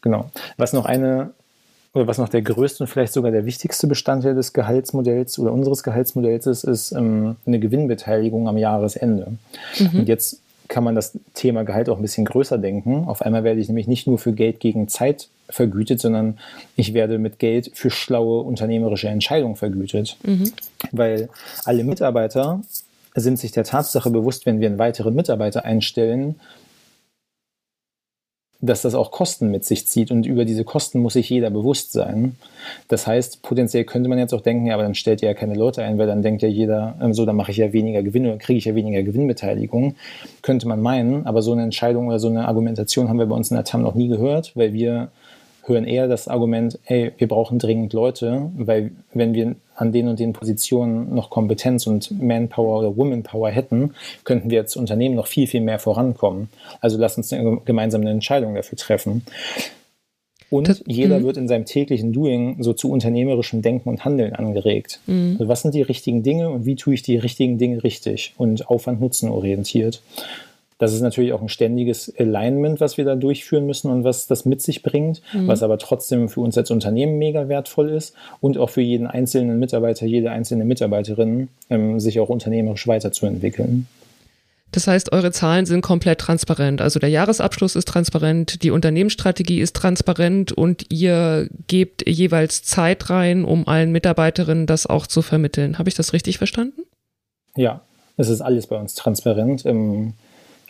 [0.00, 0.30] Genau.
[0.56, 1.30] Was noch eine
[1.92, 5.82] oder was noch der größte und vielleicht sogar der wichtigste Bestandteil des Gehaltsmodells oder unseres
[5.82, 9.32] Gehaltsmodells ist, ist ähm, eine Gewinnbeteiligung am Jahresende.
[9.78, 10.00] Mhm.
[10.00, 13.04] Und jetzt kann man das Thema Gehalt auch ein bisschen größer denken.
[13.06, 16.38] Auf einmal werde ich nämlich nicht nur für Geld gegen Zeit vergütet, sondern
[16.76, 20.16] ich werde mit Geld für schlaue unternehmerische Entscheidungen vergütet.
[20.24, 20.52] Mhm.
[20.92, 21.28] Weil
[21.64, 22.60] alle Mitarbeiter
[23.14, 26.36] sind sich der Tatsache bewusst, wenn wir einen weiteren Mitarbeiter einstellen,
[28.60, 31.92] dass das auch Kosten mit sich zieht und über diese Kosten muss sich jeder bewusst
[31.92, 32.36] sein.
[32.88, 35.54] Das heißt, potenziell könnte man jetzt auch denken, ja, aber dann stellt ihr ja keine
[35.54, 38.26] Leute ein, weil dann denkt ja jeder, ähm, so, dann mache ich ja weniger Gewinn
[38.26, 39.94] oder kriege ich ja weniger Gewinnbeteiligung.
[40.42, 43.50] Könnte man meinen, aber so eine Entscheidung oder so eine Argumentation haben wir bei uns
[43.50, 45.08] in der TAM noch nie gehört, weil wir
[45.66, 50.18] hören eher das Argument, ey, wir brauchen dringend Leute, weil wenn wir an den und
[50.18, 55.46] den Positionen noch Kompetenz und Manpower oder Womanpower hätten, könnten wir als Unternehmen noch viel,
[55.46, 56.48] viel mehr vorankommen.
[56.80, 59.22] Also lass uns eine, gemeinsam eine Entscheidung dafür treffen.
[60.48, 61.24] Und das, jeder mhm.
[61.24, 65.00] wird in seinem täglichen Doing so zu unternehmerischem Denken und Handeln angeregt.
[65.06, 65.32] Mhm.
[65.32, 68.68] Also was sind die richtigen Dinge und wie tue ich die richtigen Dinge richtig und
[68.68, 70.02] Aufwand-Nutzen orientiert?
[70.78, 74.44] Das ist natürlich auch ein ständiges Alignment, was wir da durchführen müssen und was das
[74.44, 75.48] mit sich bringt, mhm.
[75.48, 79.58] was aber trotzdem für uns als Unternehmen mega wertvoll ist und auch für jeden einzelnen
[79.58, 83.86] Mitarbeiter, jede einzelne Mitarbeiterin, ähm, sich auch unternehmerisch weiterzuentwickeln.
[84.72, 86.82] Das heißt, eure Zahlen sind komplett transparent.
[86.82, 93.46] Also der Jahresabschluss ist transparent, die Unternehmensstrategie ist transparent und ihr gebt jeweils Zeit rein,
[93.46, 95.78] um allen Mitarbeiterinnen das auch zu vermitteln.
[95.78, 96.82] Habe ich das richtig verstanden?
[97.56, 97.80] Ja,
[98.18, 99.64] es ist alles bei uns transparent.
[99.64, 100.12] Ähm,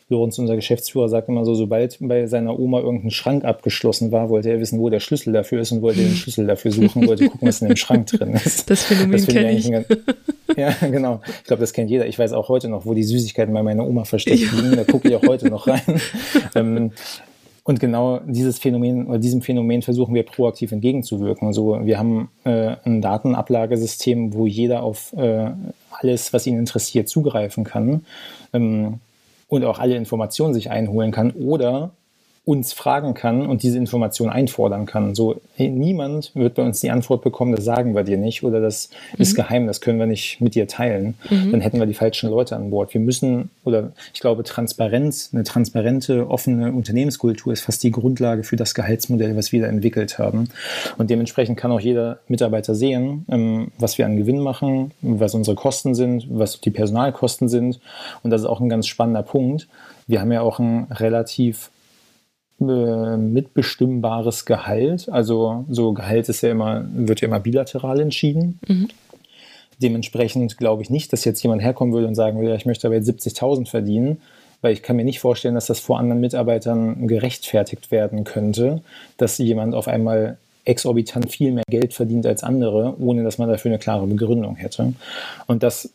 [0.08, 4.50] Lorenz, unser Geschäftsführer, sagt immer so, sobald bei seiner Oma irgendein Schrank abgeschlossen war, wollte
[4.50, 7.48] er wissen, wo der Schlüssel dafür ist und wollte den Schlüssel dafür suchen, wollte gucken,
[7.48, 8.70] was in dem Schrank drin ist.
[8.70, 9.68] Das Phänomen kenne ich.
[9.68, 9.86] Ganz,
[10.56, 11.20] ja, genau.
[11.40, 12.06] Ich glaube, das kennt jeder.
[12.06, 14.60] Ich weiß auch heute noch, wo die Süßigkeiten bei meiner Oma versteckt ja.
[14.60, 14.76] liegen.
[14.76, 16.00] Da gucke ich auch heute noch rein.
[16.54, 16.92] ähm,
[17.64, 21.48] und genau dieses Phänomen oder diesem Phänomen versuchen wir proaktiv entgegenzuwirken.
[21.48, 25.50] Also wir haben äh, ein Datenablagesystem, wo jeder auf äh,
[25.90, 28.06] alles, was ihn interessiert, zugreifen kann.
[28.52, 29.00] Ähm,
[29.46, 31.92] und auch alle Informationen sich einholen kann oder
[32.46, 35.16] uns fragen kann und diese Information einfordern kann.
[35.16, 38.60] So, hey, niemand wird bei uns die Antwort bekommen, das sagen wir dir nicht oder
[38.60, 39.22] das mhm.
[39.22, 41.14] ist geheim, das können wir nicht mit dir teilen.
[41.28, 41.50] Mhm.
[41.50, 42.94] Dann hätten wir die falschen Leute an Bord.
[42.94, 48.54] Wir müssen, oder ich glaube, Transparenz, eine transparente, offene Unternehmenskultur ist fast die Grundlage für
[48.54, 50.48] das Gehaltsmodell, was wir da entwickelt haben.
[50.98, 55.56] Und dementsprechend kann auch jeder Mitarbeiter sehen, ähm, was wir an Gewinn machen, was unsere
[55.56, 57.80] Kosten sind, was die Personalkosten sind.
[58.22, 59.66] Und das ist auch ein ganz spannender Punkt.
[60.06, 61.70] Wir haben ja auch ein relativ
[62.60, 65.08] äh, mitbestimmbares Gehalt.
[65.10, 68.58] Also so Gehalt ist ja immer, wird ja immer bilateral entschieden.
[68.66, 68.88] Mhm.
[69.82, 72.96] Dementsprechend glaube ich nicht, dass jetzt jemand herkommen würde und sagen würde, ich möchte aber
[72.96, 74.22] jetzt 70.000 verdienen,
[74.62, 78.82] weil ich kann mir nicht vorstellen, dass das vor anderen Mitarbeitern gerechtfertigt werden könnte,
[79.18, 83.70] dass jemand auf einmal exorbitant viel mehr Geld verdient als andere, ohne dass man dafür
[83.70, 84.94] eine klare Begründung hätte.
[85.46, 85.90] Und das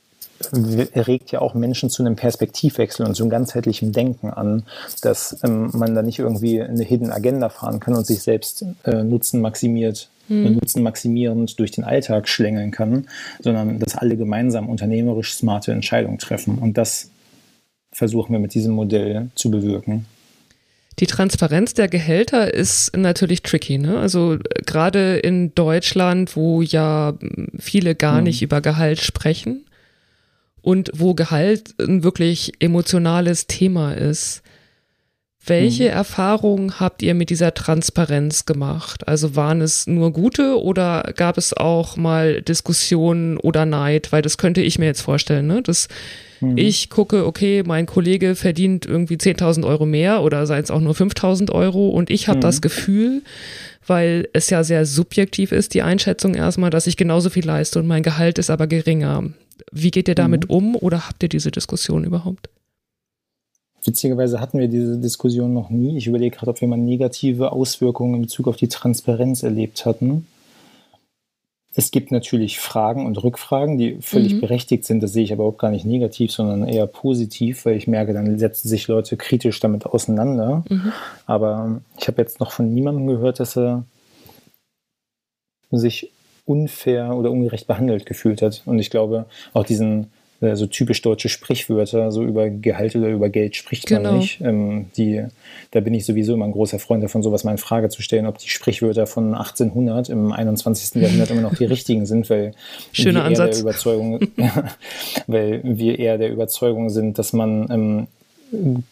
[0.54, 4.64] regt ja auch Menschen zu einem Perspektivwechsel und zu einem ganzheitlichen Denken an,
[5.02, 9.04] dass ähm, man da nicht irgendwie eine Hidden Agenda fahren kann und sich selbst äh,
[9.04, 10.54] Nutzen maximiert, mhm.
[10.56, 13.08] Nutzen maximierend durch den Alltag schlängeln kann,
[13.40, 16.58] sondern dass alle gemeinsam unternehmerisch smarte Entscheidungen treffen.
[16.58, 17.10] Und das
[17.92, 20.06] versuchen wir mit diesem Modell zu bewirken.
[21.00, 23.78] Die Transparenz der Gehälter ist natürlich tricky.
[23.78, 23.98] Ne?
[24.00, 27.14] Also gerade in Deutschland, wo ja
[27.58, 28.26] viele gar hm.
[28.26, 29.66] nicht über Gehalt sprechen,
[30.62, 34.42] und wo Gehalt ein wirklich emotionales Thema ist.
[35.44, 35.94] Welche hm.
[35.94, 39.08] Erfahrungen habt ihr mit dieser Transparenz gemacht?
[39.08, 44.12] Also waren es nur gute oder gab es auch mal Diskussionen oder Neid?
[44.12, 45.64] Weil das könnte ich mir jetzt vorstellen, ne?
[45.64, 45.88] dass
[46.40, 46.58] hm.
[46.60, 50.94] ich gucke, okay, mein Kollege verdient irgendwie 10.000 Euro mehr oder seien es auch nur
[50.94, 52.42] 5.000 Euro und ich habe hm.
[52.42, 53.24] das Gefühl,
[53.88, 57.88] weil es ja sehr subjektiv ist, die Einschätzung erstmal, dass ich genauso viel leiste und
[57.88, 59.24] mein Gehalt ist aber geringer.
[59.72, 60.56] Wie geht ihr damit mhm.
[60.56, 62.50] um oder habt ihr diese Diskussion überhaupt?
[63.84, 65.98] Witzigerweise hatten wir diese Diskussion noch nie.
[65.98, 70.28] Ich überlege gerade, ob wir mal negative Auswirkungen in Bezug auf die Transparenz erlebt hatten.
[71.74, 74.42] es gibt natürlich Fragen und Rückfragen, die völlig mhm.
[74.42, 75.02] berechtigt sind.
[75.02, 78.38] Das sehe ich aber auch gar nicht negativ, sondern eher positiv, weil ich merke, dann
[78.38, 80.64] setzen sich Leute kritisch damit auseinander.
[80.70, 80.92] Mhm.
[81.26, 83.86] Aber ich habe jetzt noch von niemandem gehört, dass er
[85.72, 86.12] sich
[86.52, 88.62] unfair oder ungerecht behandelt gefühlt hat.
[88.66, 90.08] Und ich glaube, auch diesen
[90.42, 94.12] äh, so typisch deutsche Sprichwörter, so über Gehalt oder über Geld spricht genau.
[94.12, 94.42] man nicht.
[94.42, 95.24] Ähm, die,
[95.70, 98.26] da bin ich sowieso immer ein großer Freund davon, sowas mal in Frage zu stellen,
[98.26, 101.02] ob die Sprichwörter von 1800 im 21.
[101.02, 102.54] Jahrhundert immer noch die richtigen sind, weil
[102.92, 103.58] Schöner wir Ansatz.
[103.58, 104.20] der Überzeugung,
[105.28, 108.08] weil wir eher der Überzeugung sind, dass man
[108.52, 108.84] ähm,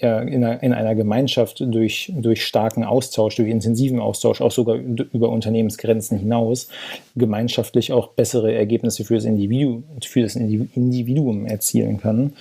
[0.00, 5.28] in, einer, in einer Gemeinschaft durch, durch starken Austausch, durch intensiven Austausch, auch sogar über
[5.28, 6.68] Unternehmensgrenzen hinaus,
[7.16, 12.34] gemeinschaftlich auch bessere Ergebnisse für das Individuum, für das Individuum erzielen kann.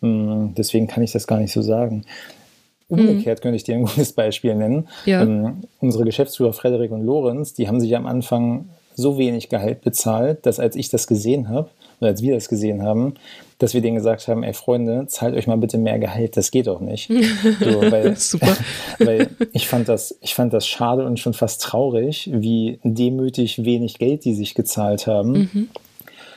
[0.00, 2.04] Mm, deswegen kann ich das gar nicht so sagen.
[2.88, 3.42] Umgekehrt mhm.
[3.42, 4.88] könnte ich dir ein gutes Beispiel nennen.
[5.04, 5.22] Ja.
[5.22, 10.44] Ähm, unsere Geschäftsführer Frederik und Lorenz, die haben sich am Anfang so wenig Gehalt bezahlt,
[10.46, 11.70] dass als ich das gesehen habe,
[12.00, 13.14] oder als wir das gesehen haben,
[13.62, 16.66] dass wir denen gesagt haben, ey Freunde, zahlt euch mal bitte mehr Gehalt, das geht
[16.66, 17.10] doch nicht.
[17.60, 18.56] So, weil, Super.
[18.98, 23.98] weil ich fand das, ich fand das schade und schon fast traurig, wie demütig wenig
[23.98, 25.32] Geld die sich gezahlt haben.
[25.32, 25.68] Mhm.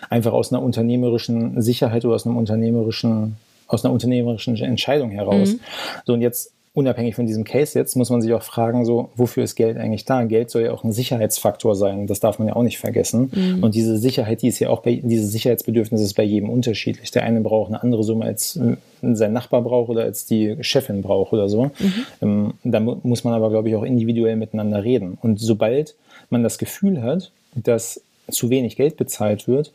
[0.09, 5.53] Einfach aus einer unternehmerischen Sicherheit oder aus einem unternehmerischen aus einer unternehmerischen Entscheidung heraus.
[5.53, 5.59] Mhm.
[6.05, 9.43] So, und jetzt unabhängig von diesem Case jetzt, muss man sich auch fragen, so, wofür
[9.43, 10.23] ist Geld eigentlich da?
[10.25, 12.05] Geld soll ja auch ein Sicherheitsfaktor sein.
[12.05, 13.31] Das darf man ja auch nicht vergessen.
[13.33, 13.63] Mhm.
[13.63, 17.11] Und diese Sicherheit, die ist ja auch bei, dieses Sicherheitsbedürfnis ist bei jedem unterschiedlich.
[17.11, 21.01] Der eine braucht eine andere Summe als äh, sein Nachbar braucht oder als die Chefin
[21.01, 21.65] braucht oder so.
[21.65, 22.05] Mhm.
[22.21, 25.17] Ähm, da mu muss man aber, glaube ich, auch individuell miteinander reden.
[25.21, 25.95] Und sobald
[26.29, 29.71] man das Gefühl hat, dass zu wenig Geld bezahlt wird,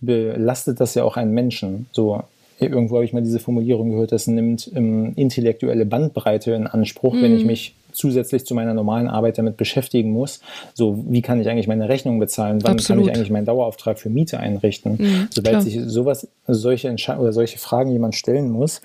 [0.00, 1.86] belastet das ja auch einen Menschen.
[1.92, 2.22] So,
[2.70, 7.22] irgendwo habe ich mal diese Formulierung gehört, das nimmt ähm, intellektuelle Bandbreite in Anspruch, mhm.
[7.22, 7.48] wenn ich mhm.
[7.48, 10.40] mich zusätzlich zu meiner normalen Arbeit damit beschäftigen muss.
[10.74, 12.62] So, wie kann ich eigentlich meine Rechnung bezahlen?
[12.62, 13.04] Wann Absolut.
[13.04, 14.96] kann ich eigentlich meinen Dauerauftrag für Miete einrichten?
[14.98, 15.62] Mhm, Sobald klar.
[15.62, 18.80] sich sowas, solche Entscheid oder solche Fragen jemand stellen muss,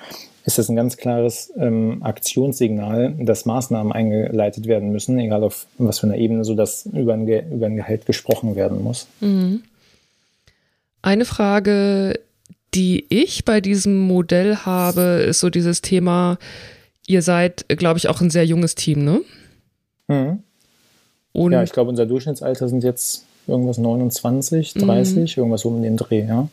[0.46, 6.00] ist das ein ganz klares ähm, Aktionssignal, dass Maßnahmen eingeleitet werden müssen, egal auf was
[6.00, 9.08] für einer Ebene, sodass über ein, Ge über ein Gehalt gesprochen werden muss.
[9.20, 9.64] Mhm.
[11.02, 12.20] Eine Frage
[12.74, 16.38] die ich bei diesem Modell habe, ist so dieses Thema,
[17.08, 19.22] ihr seid, glaube ich, auch ein sehr junges Team, ne?
[20.08, 20.40] Mhm.
[21.32, 25.42] Und ja, ich glaube, unser Durchschnittsalter sind jetzt irgendwas 29, 30, mhm.
[25.42, 26.50] irgendwas um den Dreh, ja.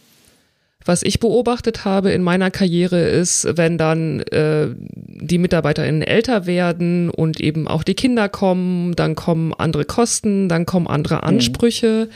[0.86, 7.08] Was ich beobachtet habe in meiner Karriere ist, wenn dann äh, die MitarbeiterInnen älter werden
[7.08, 11.22] und eben auch die Kinder kommen, dann kommen andere Kosten, dann kommen andere mhm.
[11.22, 12.10] Ansprüche.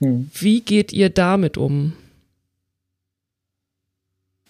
[0.00, 0.30] Mhm.
[0.34, 1.92] Wie geht ihr damit um?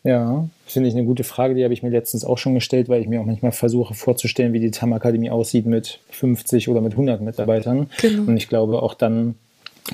[0.05, 1.55] Ja, finde ich eine gute Frage.
[1.55, 4.53] Die habe ich mir letztens auch schon gestellt, weil ich mir auch manchmal versuche vorzustellen,
[4.53, 7.88] wie die TAM Akademie aussieht mit 50 oder mit 100 Mitarbeitern.
[8.01, 8.23] Genau.
[8.23, 9.37] Und ich glaube, auch dann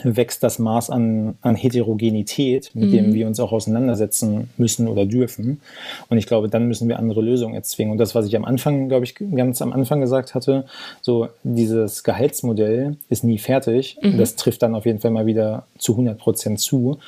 [0.02, 2.92] wächst das Maß an, an Heterogenität, mit mhm.
[2.92, 5.60] dem wir uns auch auseinandersetzen müssen oder dürfen.
[6.08, 7.92] Und ich glaube, dann müssen wir andere Lösungen erzwingen.
[7.92, 10.64] Und das, was ich am Anfang, glaube ich, ganz am Anfang gesagt hatte,
[11.00, 13.98] so dieses Gehaltsmodell ist nie fertig.
[14.02, 14.18] Mhm.
[14.18, 16.98] Das trifft dann auf jeden Fall mal wieder zu 100 Prozent zu.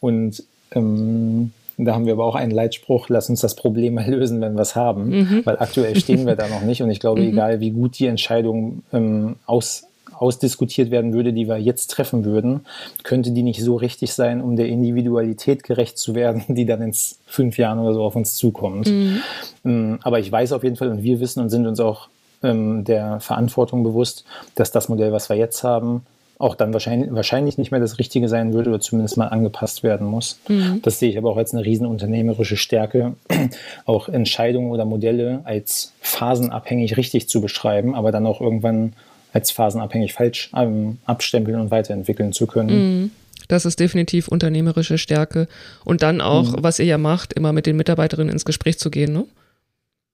[0.00, 0.42] Und
[0.72, 1.52] ähm,
[1.84, 4.62] da haben wir aber auch einen Leitspruch, lass uns das Problem mal lösen, wenn wir
[4.62, 5.42] es haben, mhm.
[5.44, 7.28] weil aktuell stehen wir da noch nicht und ich glaube, mhm.
[7.28, 9.84] egal wie gut die Entscheidung ähm, aus,
[10.20, 12.66] ausdiskutiert werden würde, die wir jetzt treffen würden,
[13.02, 16.94] könnte die nicht so richtig sein, um der Individualität gerecht zu werden, die dann in
[17.26, 18.88] fünf Jahren oder so auf uns zukommt.
[18.88, 19.20] Mhm.
[19.64, 22.08] Ähm, aber ich weiß auf jeden Fall und wir wissen und sind uns auch
[22.42, 26.02] ähm, der Verantwortung bewusst, dass das Modell, was wir jetzt haben,
[26.40, 30.06] auch dann wahrscheinlich, wahrscheinlich nicht mehr das Richtige sein würde oder zumindest mal angepasst werden
[30.06, 30.38] muss.
[30.48, 30.80] Mhm.
[30.82, 33.14] Das sehe ich aber auch als eine riesenunternehmerische Stärke,
[33.84, 38.94] auch Entscheidungen oder Modelle als phasenabhängig richtig zu beschreiben, aber dann auch irgendwann
[39.32, 43.02] als phasenabhängig falsch ähm, abstempeln und weiterentwickeln zu können.
[43.02, 43.10] Mhm.
[43.48, 45.48] Das ist definitiv unternehmerische Stärke.
[45.84, 46.62] Und dann auch, mhm.
[46.62, 49.24] was ihr ja macht, immer mit den Mitarbeiterinnen ins Gespräch zu gehen, ne?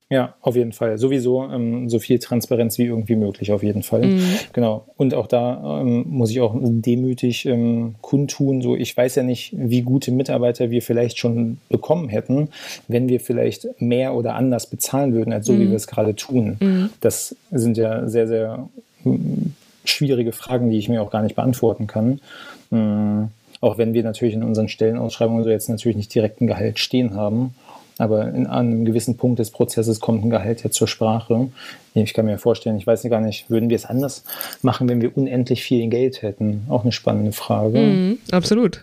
[0.09, 0.97] Ja, auf jeden Fall.
[0.97, 4.05] Sowieso ähm, so viel Transparenz wie irgendwie möglich, auf jeden Fall.
[4.05, 4.23] Mhm.
[4.53, 4.85] Genau.
[4.95, 9.53] Und auch da ähm, muss ich auch demütig ähm, kundtun, so ich weiß ja nicht,
[9.57, 12.49] wie gute Mitarbeiter wir vielleicht schon bekommen hätten,
[12.87, 15.59] wenn wir vielleicht mehr oder anders bezahlen würden, als so mhm.
[15.59, 16.55] wie wir es gerade tun.
[16.61, 16.89] Mhm.
[17.01, 18.69] Das sind ja sehr, sehr
[19.03, 22.21] hm, schwierige Fragen, die ich mir auch gar nicht beantworten kann.
[22.69, 23.27] Mhm.
[23.59, 27.15] Auch wenn wir natürlich in unseren Stellenausschreibungen so jetzt natürlich nicht direkt ein Gehalt stehen
[27.15, 27.55] haben.
[27.99, 31.49] Aber in einem gewissen Punkt des Prozesses kommt ein Gehalt ja zur Sprache.
[31.93, 34.23] Ich kann mir vorstellen, ich weiß gar nicht, würden wir es anders
[34.61, 36.63] machen, wenn wir unendlich viel Geld hätten?
[36.69, 37.79] Auch eine spannende Frage.
[37.79, 38.81] Mhm, absolut.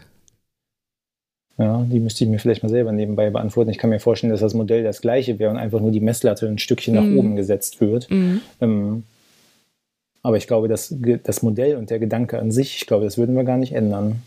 [1.56, 3.70] Ja, die müsste ich mir vielleicht mal selber nebenbei beantworten.
[3.70, 6.48] Ich kann mir vorstellen, dass das Modell das gleiche wäre und einfach nur die Messlatte
[6.48, 7.18] ein Stückchen nach mhm.
[7.18, 8.10] oben gesetzt wird.
[8.10, 8.40] Mhm.
[8.60, 9.04] Ähm,
[10.22, 13.36] Aber ich glaube, das, das Modell und der Gedanke an sich, ich glaube, das würden
[13.36, 14.22] wir gar nicht ändern.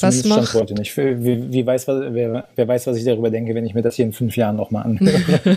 [0.00, 0.96] Was macht, Stand heute nicht.
[0.96, 3.94] Wie, wie weiß, was, wer, wer, weiß, was ich darüber denke, wenn ich mir das
[3.94, 5.56] hier in fünf Jahren nochmal anhöre.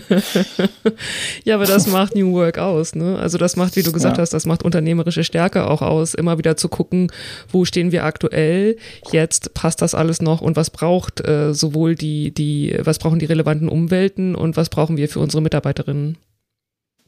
[1.44, 2.94] ja, aber das macht New Work aus.
[2.94, 3.18] Ne?
[3.18, 4.22] Also das macht, wie du gesagt ja.
[4.22, 7.10] hast, das macht unternehmerische Stärke auch aus, immer wieder zu gucken,
[7.50, 8.76] wo stehen wir aktuell,
[9.10, 13.26] jetzt passt das alles noch und was braucht äh, sowohl die, die, was brauchen die
[13.26, 16.16] relevanten Umwelten und was brauchen wir für unsere Mitarbeiterinnen.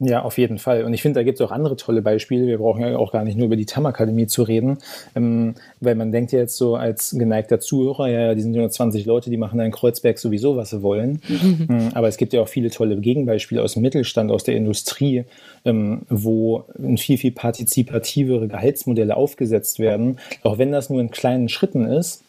[0.03, 0.83] Ja, auf jeden Fall.
[0.83, 2.47] Und ich finde, da gibt es auch andere tolle Beispiele.
[2.47, 4.79] Wir brauchen ja auch gar nicht nur über die TAM-Akademie zu reden,
[5.15, 9.05] ähm, weil man denkt ja jetzt so als geneigter Zuhörer, ja, die sind nur 20
[9.05, 11.21] Leute, die machen da in Kreuzberg sowieso, was sie wollen.
[11.29, 11.89] Mhm.
[11.93, 15.25] Aber es gibt ja auch viele tolle Gegenbeispiele aus dem Mittelstand, aus der Industrie,
[15.65, 16.65] ähm, wo
[16.97, 22.23] viel, viel partizipativere Gehaltsmodelle aufgesetzt werden, auch wenn das nur in kleinen Schritten ist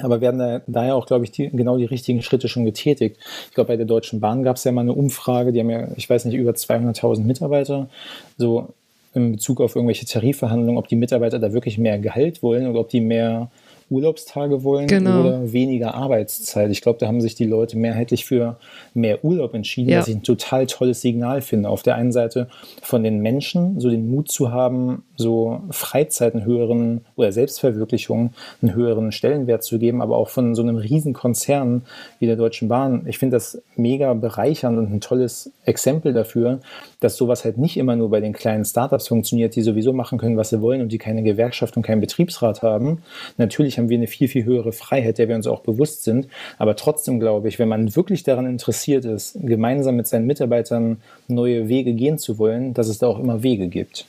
[0.00, 3.18] aber werden da, daher auch, glaube ich, die, genau die richtigen Schritte schon getätigt.
[3.48, 5.88] Ich glaube, bei der Deutschen Bahn gab es ja mal eine Umfrage, die haben ja,
[5.96, 7.88] ich weiß nicht, über 200.000 Mitarbeiter,
[8.36, 8.74] so
[9.14, 12.90] in Bezug auf irgendwelche Tarifverhandlungen, ob die Mitarbeiter da wirklich mehr Gehalt wollen oder ob
[12.90, 13.50] die mehr
[13.88, 15.20] Urlaubstage wollen genau.
[15.20, 16.70] oder weniger Arbeitszeit.
[16.70, 18.56] Ich glaube, da haben sich die Leute mehrheitlich für
[18.94, 20.00] mehr Urlaub entschieden, ja.
[20.00, 21.68] was ich ein total tolles Signal finde.
[21.68, 22.48] Auf der einen Seite
[22.82, 28.30] von den Menschen, so den Mut zu haben, so Freizeit einen höheren oder Selbstverwirklichung
[28.60, 31.82] einen höheren Stellenwert zu geben, aber auch von so einem riesen Konzern
[32.18, 33.04] wie der Deutschen Bahn.
[33.06, 36.60] Ich finde das mega bereichernd und ein tolles Exempel dafür,
[37.00, 40.36] dass sowas halt nicht immer nur bei den kleinen Startups funktioniert, die sowieso machen können,
[40.36, 43.02] was sie wollen und die keine Gewerkschaft und keinen Betriebsrat haben.
[43.36, 46.28] Natürlich haben wir eine viel, viel höhere Freiheit, der wir uns auch bewusst sind.
[46.58, 50.98] Aber trotzdem glaube ich, wenn man wirklich daran interessiert ist, gemeinsam mit seinen Mitarbeitern
[51.28, 54.06] neue Wege gehen zu wollen, dass es da auch immer Wege gibt.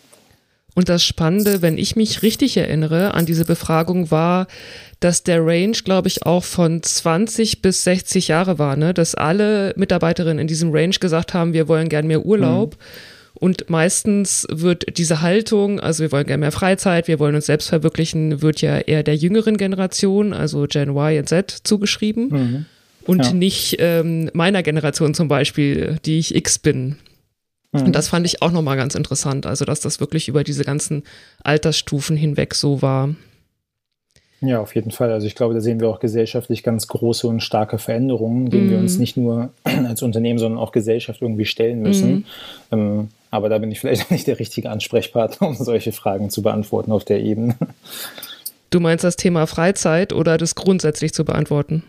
[0.77, 4.45] Und das Spannende, wenn ich mich richtig erinnere an diese Befragung, war,
[4.99, 8.93] dass der Range, glaube ich, auch von 20 bis 60 Jahre war, ne?
[8.93, 12.75] dass alle Mitarbeiterinnen in diesem Range gesagt haben, wir wollen gern mehr Urlaub.
[12.75, 13.16] Mhm.
[13.39, 17.69] Und meistens wird diese Haltung, also wir wollen gerne mehr Freizeit, wir wollen uns selbst
[17.69, 22.29] verwirklichen, wird ja eher der jüngeren Generation, also Gen Y und Z, zugeschrieben.
[22.29, 22.65] Mhm.
[23.05, 23.33] Und ja.
[23.33, 26.97] nicht ähm, meiner Generation zum Beispiel, die ich X bin.
[27.71, 27.83] Mhm.
[27.83, 31.03] Und das fand ich auch nochmal ganz interessant, also dass das wirklich über diese ganzen
[31.43, 33.15] Altersstufen hinweg so war.
[34.41, 35.11] Ja, auf jeden Fall.
[35.11, 38.71] Also ich glaube, da sehen wir auch gesellschaftlich ganz große und starke Veränderungen, denen mhm.
[38.71, 42.11] wir uns nicht nur als Unternehmen, sondern auch Gesellschaft irgendwie stellen müssen.
[42.11, 42.25] Mhm.
[42.71, 43.07] Ähm,
[43.37, 47.05] aber da bin ich vielleicht nicht der richtige Ansprechpartner, um solche Fragen zu beantworten auf
[47.05, 47.55] der Ebene.
[48.69, 51.83] Du meinst das Thema Freizeit oder das grundsätzlich zu beantworten?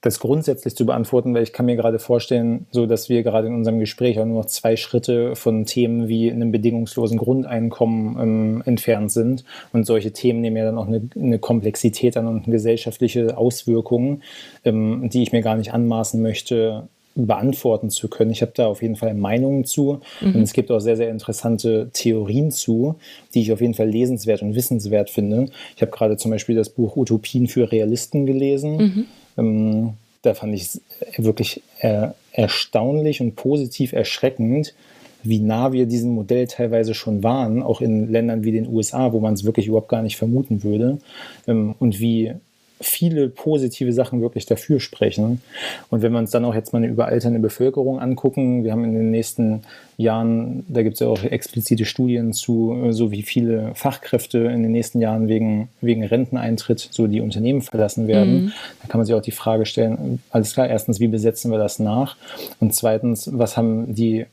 [0.00, 3.54] das grundsätzlich zu beantworten, weil ich kann mir gerade vorstellen, so dass wir gerade in
[3.54, 9.12] unserem Gespräch auch nur noch zwei Schritte von Themen wie einem bedingungslosen Grundeinkommen ähm, entfernt
[9.12, 9.44] sind.
[9.72, 14.22] Und solche Themen nehmen ja dann auch eine, eine Komplexität an und gesellschaftliche Auswirkungen,
[14.64, 18.30] ähm, die ich mir gar nicht anmaßen möchte, beantworten zu können.
[18.30, 20.36] Ich habe da auf jeden Fall Meinungen zu mhm.
[20.36, 22.96] und es gibt auch sehr, sehr interessante Theorien zu,
[23.34, 25.48] die ich auf jeden Fall lesenswert und wissenswert finde.
[25.76, 28.76] Ich habe gerade zum Beispiel das Buch Utopien für Realisten gelesen.
[28.76, 29.06] Mhm.
[29.38, 29.92] Ähm,
[30.22, 30.80] da fand ich es
[31.16, 34.74] wirklich äh, erstaunlich und positiv erschreckend,
[35.22, 39.20] wie nah wir diesem Modell teilweise schon waren, auch in Ländern wie den USA, wo
[39.20, 40.98] man es wirklich überhaupt gar nicht vermuten würde,
[41.46, 42.34] ähm, und wie
[42.80, 45.42] viele positive Sachen wirklich dafür sprechen.
[45.90, 48.94] Und wenn wir uns dann auch jetzt mal eine überalternde Bevölkerung angucken, wir haben in
[48.94, 49.62] den nächsten
[49.98, 54.72] Jahren, da gibt es ja auch explizite Studien zu, so wie viele Fachkräfte in den
[54.72, 58.44] nächsten Jahren wegen, wegen Renteneintritt so die Unternehmen verlassen werden.
[58.44, 58.52] Mhm.
[58.80, 61.78] Da kann man sich auch die Frage stellen, alles klar, erstens, wie besetzen wir das
[61.78, 62.16] nach?
[62.60, 64.24] Und zweitens, was haben die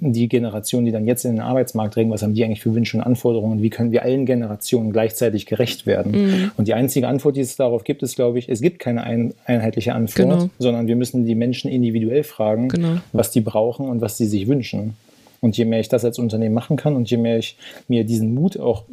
[0.00, 2.96] die Generation, die dann jetzt in den Arbeitsmarkt drängen, was haben die eigentlich für Wünsche
[2.96, 3.62] und Anforderungen?
[3.62, 6.12] Wie können wir allen Generationen gleichzeitig gerecht werden?
[6.12, 6.50] Mhm.
[6.56, 9.34] Und die einzige Antwort, die es darauf gibt, ist, glaube ich, es gibt keine ein,
[9.44, 10.50] einheitliche Antwort, genau.
[10.58, 12.98] sondern wir müssen die Menschen individuell fragen, genau.
[13.12, 14.94] was die brauchen und was sie sich wünschen.
[15.40, 17.56] Und je mehr ich das als Unternehmen machen kann und je mehr ich
[17.88, 18.84] mir diesen Mut auch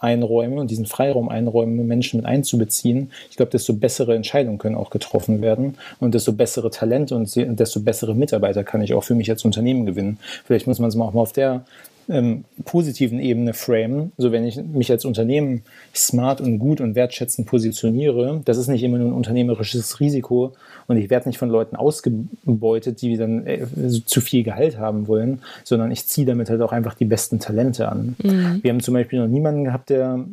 [0.00, 4.90] einräume und diesen Freiraum einräume, Menschen mit einzubeziehen, ich glaube, desto bessere Entscheidungen können auch
[4.90, 9.30] getroffen werden und desto bessere Talente und desto bessere Mitarbeiter kann ich auch für mich
[9.30, 10.18] als Unternehmen gewinnen.
[10.44, 11.64] Vielleicht muss man es mal auch mal auf der
[12.08, 14.12] ähm, positiven Ebene framen.
[14.16, 15.62] So, wenn ich mich als Unternehmen
[15.94, 20.52] smart und gut und wertschätzend positioniere, das ist nicht immer nur ein unternehmerisches Risiko
[20.86, 23.66] und ich werde nicht von Leuten ausgebeutet, die dann äh,
[24.04, 27.88] zu viel Gehalt haben wollen, sondern ich ziehe damit halt auch einfach die besten Talente
[27.88, 28.16] an.
[28.22, 28.60] Mhm.
[28.62, 30.24] Wir haben zum Beispiel noch niemanden gehabt, der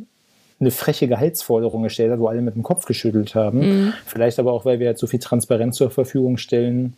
[0.59, 3.59] eine freche Gehaltsforderung gestellt hat, wo alle mit dem Kopf geschüttelt haben.
[3.59, 3.93] Mhm.
[4.05, 6.93] Vielleicht aber auch, weil wir halt so viel Transparenz zur Verfügung stellen,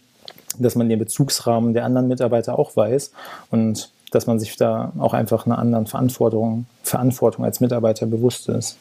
[0.57, 3.11] dass man den Bezugsrahmen der anderen Mitarbeiter auch weiß.
[3.51, 8.78] Und dass man sich da auch einfach einer anderen Verantwortung, Verantwortung als Mitarbeiter bewusst ist.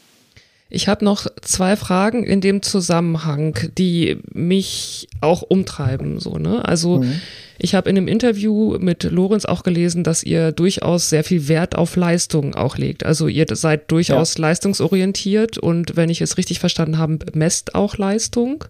[0.70, 6.20] Ich habe noch zwei Fragen in dem Zusammenhang, die mich auch umtreiben.
[6.20, 6.62] So, ne?
[6.64, 7.20] Also mhm.
[7.58, 11.74] ich habe in einem Interview mit Lorenz auch gelesen, dass ihr durchaus sehr viel Wert
[11.74, 13.06] auf Leistung auch legt.
[13.06, 14.42] Also ihr seid durchaus ja.
[14.42, 18.64] leistungsorientiert und wenn ich es richtig verstanden habe, messt auch Leistung.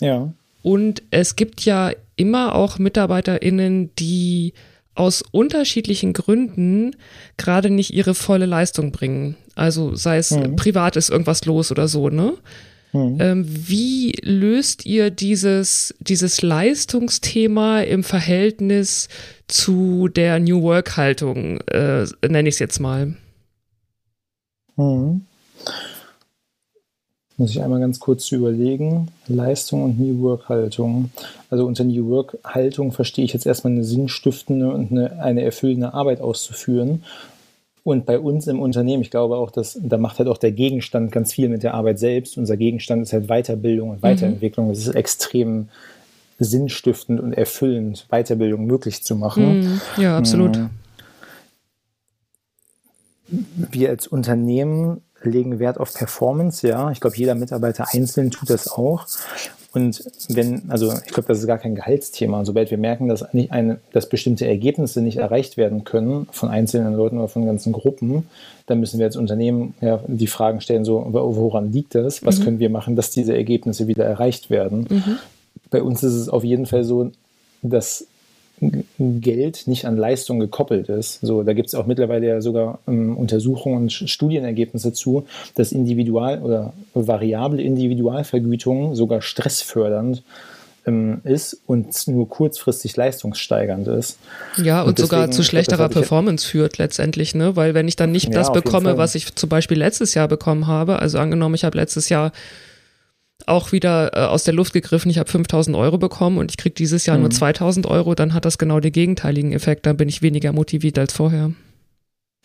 [0.00, 0.32] Ja.
[0.62, 4.54] Und es gibt ja immer auch MitarbeiterInnen, die
[4.98, 6.96] aus unterschiedlichen Gründen
[7.36, 9.36] gerade nicht ihre volle Leistung bringen.
[9.54, 10.56] Also sei es mhm.
[10.56, 12.34] privat ist irgendwas los oder so, ne?
[12.92, 13.18] Mhm.
[13.20, 19.08] Ähm, wie löst ihr dieses, dieses Leistungsthema im Verhältnis
[19.46, 23.14] zu der New Work-Haltung, äh, nenne ich es jetzt mal?
[24.76, 25.22] Mhm.
[27.38, 29.08] Muss ich einmal ganz kurz überlegen.
[29.28, 31.10] Leistung und New Work-Haltung.
[31.50, 36.20] Also unter New Work-Haltung verstehe ich jetzt erstmal eine sinnstiftende und eine, eine erfüllende Arbeit
[36.20, 37.04] auszuführen.
[37.84, 41.12] Und bei uns im Unternehmen, ich glaube auch, dass da macht halt auch der Gegenstand
[41.12, 42.36] ganz viel mit der Arbeit selbst.
[42.36, 44.66] Unser Gegenstand ist halt Weiterbildung und Weiterentwicklung.
[44.66, 44.70] Mhm.
[44.70, 45.68] Das ist extrem
[46.40, 49.60] sinnstiftend und erfüllend, Weiterbildung möglich zu machen.
[49.60, 49.80] Mhm.
[49.96, 50.58] Ja, absolut.
[50.58, 50.66] Mm.
[53.70, 56.90] Wir als Unternehmen legen Wert auf Performance, ja.
[56.90, 59.06] Ich glaube, jeder Mitarbeiter einzeln tut das auch.
[59.72, 62.44] Und wenn, also ich glaube, das ist gar kein Gehaltsthema.
[62.44, 66.94] Sobald wir merken, dass nicht eine, dass bestimmte Ergebnisse nicht erreicht werden können von einzelnen
[66.94, 68.28] Leuten oder von ganzen Gruppen,
[68.66, 72.24] dann müssen wir als Unternehmen ja die Fragen stellen, so, woran liegt das?
[72.24, 72.44] Was mhm.
[72.44, 74.86] können wir machen, dass diese Ergebnisse wieder erreicht werden?
[74.88, 75.18] Mhm.
[75.70, 77.10] Bei uns ist es auf jeden Fall so,
[77.62, 78.06] dass
[78.98, 81.20] Geld nicht an Leistung gekoppelt ist.
[81.20, 86.42] So, da gibt es auch mittlerweile ja sogar ähm, Untersuchungen und Studienergebnisse zu, dass Individual-
[86.42, 90.22] oder variable Individualvergütung sogar stressfördernd
[90.86, 94.18] ähm, ist und nur kurzfristig leistungssteigernd ist.
[94.56, 97.54] Ja, und, und sogar zu schlechterer Performance führt letztendlich, ne?
[97.54, 100.66] Weil wenn ich dann nicht ja, das bekomme, was ich zum Beispiel letztes Jahr bekommen
[100.66, 102.32] habe, also angenommen, ich habe letztes Jahr
[103.48, 106.74] auch wieder äh, aus der Luft gegriffen, ich habe 5000 Euro bekommen und ich kriege
[106.74, 107.24] dieses Jahr mhm.
[107.24, 110.98] nur 2000 Euro, dann hat das genau den gegenteiligen Effekt, dann bin ich weniger motiviert
[110.98, 111.52] als vorher.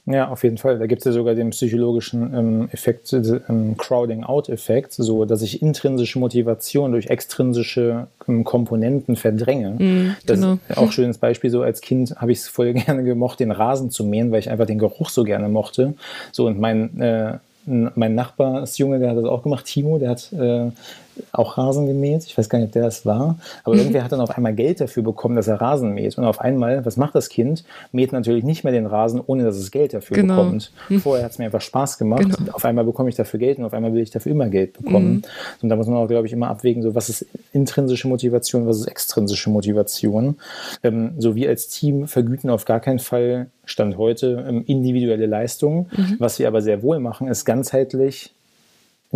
[0.05, 0.79] Ja, auf jeden Fall.
[0.79, 6.19] Da gibt es ja sogar den psychologischen ähm, Effekt, ähm, Crowding-out-Effekt, so dass ich intrinsische
[6.19, 9.69] Motivation durch extrinsische ähm, Komponenten verdränge.
[9.79, 10.59] Mm, das genau.
[10.67, 11.49] ist auch ein schönes Beispiel.
[11.49, 14.49] So als Kind habe ich es voll gerne gemocht, den Rasen zu mähen, weil ich
[14.49, 15.93] einfach den Geruch so gerne mochte.
[16.33, 20.69] So und mein äh, mein Nachbarsjunge, der hat das auch gemacht, Timo, der hat äh,
[21.31, 22.23] auch Rasen gemäht.
[22.25, 23.37] Ich weiß gar nicht, ob der das war.
[23.63, 26.17] Aber irgendwer hat dann auf einmal Geld dafür bekommen, dass er Rasen mäht.
[26.17, 27.63] Und auf einmal, was macht das Kind?
[27.91, 30.37] Mäht natürlich nicht mehr den Rasen, ohne dass es Geld dafür genau.
[30.37, 30.71] bekommt.
[30.89, 30.99] Mhm.
[30.99, 32.23] Vorher hat es mir einfach Spaß gemacht.
[32.37, 32.53] Genau.
[32.53, 35.13] Auf einmal bekomme ich dafür Geld und auf einmal will ich dafür immer Geld bekommen.
[35.13, 35.23] Mhm.
[35.61, 38.79] Und da muss man auch, glaube ich, immer abwägen, so was ist intrinsische Motivation, was
[38.79, 40.37] ist extrinsische Motivation.
[40.83, 45.89] Ähm, so wir als Team vergüten auf gar keinen Fall Stand heute ähm, individuelle Leistungen.
[45.95, 46.15] Mhm.
[46.19, 48.33] Was wir aber sehr wohl machen, ist ganzheitlich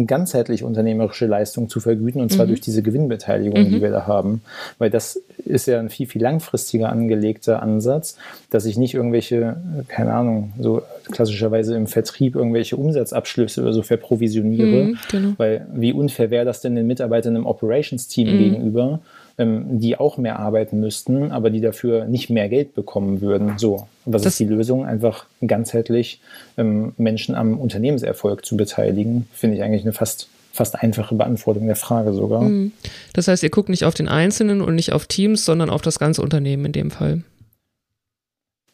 [0.06, 2.50] ganzheitlich unternehmerische Leistung zu vergüten und zwar mhm.
[2.50, 3.70] durch diese Gewinnbeteiligung, mhm.
[3.70, 4.42] die wir da haben.
[4.78, 8.18] Weil das ist ja ein viel, viel langfristiger angelegter Ansatz,
[8.52, 14.84] dass ich nicht irgendwelche, keine Ahnung, so klassischerweise im Vertrieb irgendwelche Umsatzabschlüsse oder so verprovisioniere.
[14.84, 15.34] Mhm, genau.
[15.38, 18.38] Weil wie unfair wäre das denn den Mitarbeitern im Operations-Team mhm.
[18.38, 19.00] gegenüber,
[19.38, 23.58] ähm, die auch mehr arbeiten müssten, aber die dafür nicht mehr Geld bekommen würden.
[23.58, 24.86] So, was das ist die Lösung?
[24.86, 26.22] Einfach ganzheitlich
[26.58, 31.76] ähm, Menschen am Unternehmenserfolg zu beteiligen, finde ich eigentlich eine fast fast einfache Beantwortung der
[31.76, 32.42] Frage sogar.
[32.42, 32.72] Mhm.
[33.14, 36.00] Das heißt, ihr guckt nicht auf den Einzelnen und nicht auf Teams, sondern auf das
[36.00, 37.22] ganze Unternehmen in dem Fall.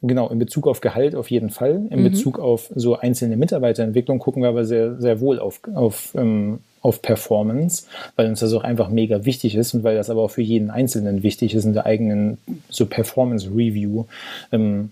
[0.01, 1.87] Genau, in Bezug auf Gehalt auf jeden Fall.
[1.89, 2.11] In mhm.
[2.11, 7.01] Bezug auf so einzelne Mitarbeiterentwicklung gucken wir aber sehr, sehr wohl auf, auf ähm, auf
[7.01, 10.41] Performance, weil uns das auch einfach mega wichtig ist und weil das aber auch für
[10.41, 12.37] jeden Einzelnen wichtig ist in der eigenen
[12.69, 14.05] so Performance Review.
[14.51, 14.91] Ähm,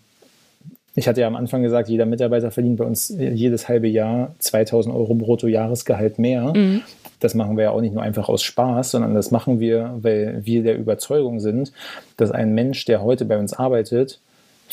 [0.96, 4.94] ich hatte ja am Anfang gesagt, jeder Mitarbeiter verdient bei uns jedes halbe Jahr 2000
[4.94, 6.54] Euro brutto Jahresgehalt mehr.
[6.56, 6.82] Mhm.
[7.20, 10.42] Das machen wir ja auch nicht nur einfach aus Spaß, sondern das machen wir, weil
[10.44, 11.72] wir der Überzeugung sind,
[12.18, 14.20] dass ein Mensch, der heute bei uns arbeitet,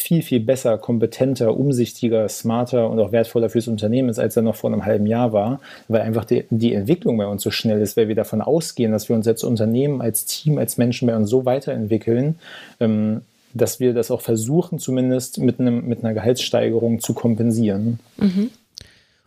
[0.00, 4.56] viel, viel besser, kompetenter, umsichtiger, smarter und auch wertvoller fürs Unternehmen ist, als er noch
[4.56, 7.96] vor einem halben Jahr war, weil einfach die, die Entwicklung bei uns so schnell ist,
[7.96, 11.30] weil wir davon ausgehen, dass wir uns als Unternehmen, als Team, als Menschen bei uns
[11.30, 12.36] so weiterentwickeln,
[12.80, 13.22] ähm,
[13.54, 17.98] dass wir das auch versuchen, zumindest mit, einem, mit einer Gehaltssteigerung zu kompensieren.
[18.18, 18.50] Mhm.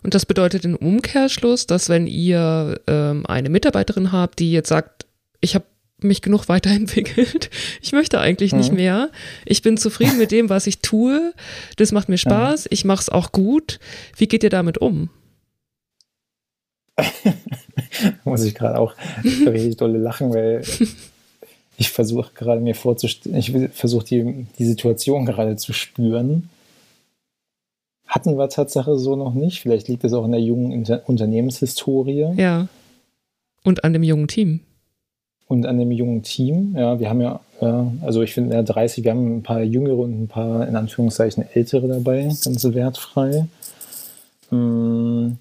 [0.03, 5.05] Und das bedeutet im Umkehrschluss, dass wenn ihr ähm, eine Mitarbeiterin habt, die jetzt sagt,
[5.41, 5.65] ich habe
[6.03, 7.49] mich genug weiterentwickelt.
[7.81, 8.57] Ich möchte eigentlich mhm.
[8.59, 9.09] nicht mehr.
[9.45, 11.33] Ich bin zufrieden mit dem, was ich tue.
[11.77, 12.67] Das macht mir Spaß.
[12.69, 13.79] Ich mache es auch gut.
[14.15, 15.09] Wie geht ihr damit um?
[18.23, 18.95] Muss ich gerade auch
[19.45, 20.63] richtig dolle lachen, weil
[21.77, 26.49] ich versuche gerade mir vorzustellen, ich versuche die, die Situation gerade zu spüren.
[28.05, 29.61] hatten wir Tatsache so noch nicht.
[29.61, 32.33] Vielleicht liegt es auch in der jungen Inter Unternehmenshistorie.
[32.35, 32.67] Ja.
[33.63, 34.61] Und an dem jungen Team.
[35.51, 36.75] Und an dem jungen Team.
[36.77, 39.97] Ja, wir haben ja, ja also ich finde, ja, 30, wir haben ein paar jüngere
[39.97, 43.47] und ein paar in Anführungszeichen ältere dabei, ganz wertfrei.
[44.49, 45.37] Hm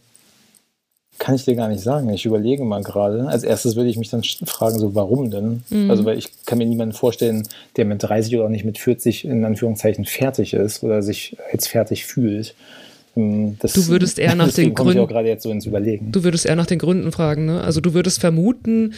[1.20, 2.08] kann ich dir gar nicht sagen.
[2.08, 3.28] Ich überlege mal gerade.
[3.28, 5.62] Als erstes würde ich mich dann fragen, so warum denn?
[5.68, 5.90] Mhm.
[5.90, 7.46] Also, weil ich kann mir niemanden vorstellen,
[7.76, 11.68] der mit 30 oder auch nicht mit 40 in Anführungszeichen fertig ist oder sich jetzt
[11.68, 12.54] fertig fühlt.
[13.16, 15.06] Ähm, das, du würdest eher nach den Gründen.
[15.06, 16.10] gerade jetzt so ins Überlegen.
[16.10, 17.60] Du würdest eher nach den Gründen fragen, ne?
[17.60, 18.94] Also du würdest vermuten,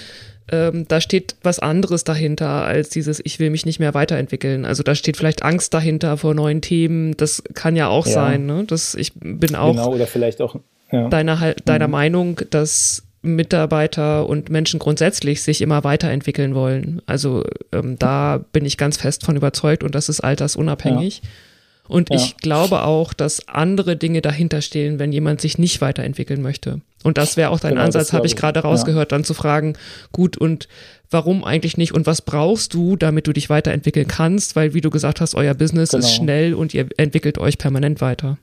[0.51, 4.64] ähm, da steht was anderes dahinter als dieses, ich will mich nicht mehr weiterentwickeln.
[4.64, 7.16] Also da steht vielleicht Angst dahinter vor neuen Themen.
[7.16, 8.12] Das kann ja auch ja.
[8.12, 8.64] sein, ne?
[8.66, 9.72] Das, ich bin auch.
[9.72, 10.57] Genau, oder vielleicht auch
[10.90, 11.09] ja.
[11.09, 11.93] deiner, deiner mhm.
[11.93, 17.01] Meinung, dass Mitarbeiter und Menschen grundsätzlich sich immer weiterentwickeln wollen.
[17.07, 21.22] Also ähm, da bin ich ganz fest von überzeugt und das ist altersunabhängig.
[21.22, 21.28] Ja.
[21.88, 22.16] Und ja.
[22.16, 26.80] ich glaube auch, dass andere Dinge dahinter stehen, wenn jemand sich nicht weiterentwickeln möchte.
[27.03, 29.16] Und das wäre auch dein genau, Ansatz, habe ich gerade rausgehört, ja.
[29.16, 29.74] dann zu fragen,
[30.12, 30.68] gut, und
[31.11, 34.57] warum eigentlich nicht und was brauchst du, damit du dich weiterentwickeln kannst?
[34.57, 36.00] Weil, wie du gesagt hast, euer Business genau.
[36.00, 38.38] ist schnell und ihr entwickelt euch permanent weiter.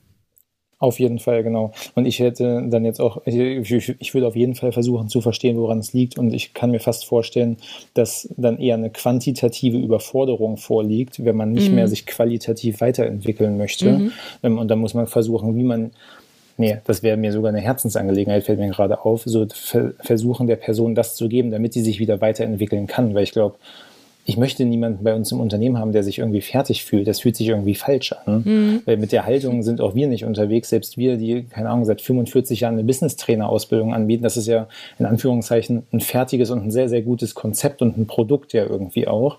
[0.80, 1.72] Auf jeden Fall, genau.
[1.94, 5.58] Und ich hätte dann jetzt auch, ich, ich, würde auf jeden Fall versuchen zu verstehen,
[5.58, 6.18] woran es liegt.
[6.18, 7.58] Und ich kann mir fast vorstellen,
[7.92, 11.74] dass dann eher eine quantitative Überforderung vorliegt, wenn man nicht mhm.
[11.74, 13.92] mehr sich qualitativ weiterentwickeln möchte.
[13.92, 14.12] Mhm.
[14.42, 15.90] Ähm, und dann muss man versuchen, wie man
[16.60, 20.94] nee, das wäre mir sogar eine Herzensangelegenheit, fällt mir gerade auf, so versuchen der Person
[20.94, 23.14] das zu geben, damit sie sich wieder weiterentwickeln kann.
[23.14, 23.56] Weil ich glaube,
[24.26, 27.08] ich möchte niemanden bei uns im Unternehmen haben, der sich irgendwie fertig fühlt.
[27.08, 28.42] Das fühlt sich irgendwie falsch an.
[28.44, 28.82] Mhm.
[28.84, 30.68] Weil mit der Haltung sind auch wir nicht unterwegs.
[30.68, 34.68] Selbst wir, die, keine Ahnung, seit 45 Jahren eine Business-Trainer-Ausbildung anbieten, das ist ja
[34.98, 39.08] in Anführungszeichen ein fertiges und ein sehr, sehr gutes Konzept und ein Produkt ja irgendwie
[39.08, 39.38] auch.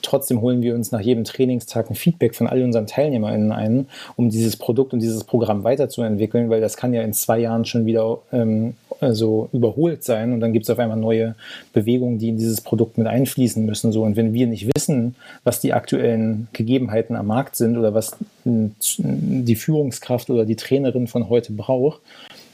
[0.00, 4.30] Trotzdem holen wir uns nach jedem Trainingstag ein Feedback von all unseren TeilnehmerInnen ein, um
[4.30, 8.18] dieses Produkt und dieses Programm weiterzuentwickeln, weil das kann ja in zwei Jahren schon wieder
[8.32, 8.74] ähm,
[9.10, 11.34] so überholt sein und dann gibt es auf einmal neue
[11.72, 13.92] Bewegungen, die in dieses Produkt mit einfließen müssen.
[13.92, 14.02] So.
[14.02, 19.56] Und wenn wir nicht wissen, was die aktuellen Gegebenheiten am Markt sind oder was die
[19.56, 22.00] Führungskraft oder die Trainerin von heute braucht,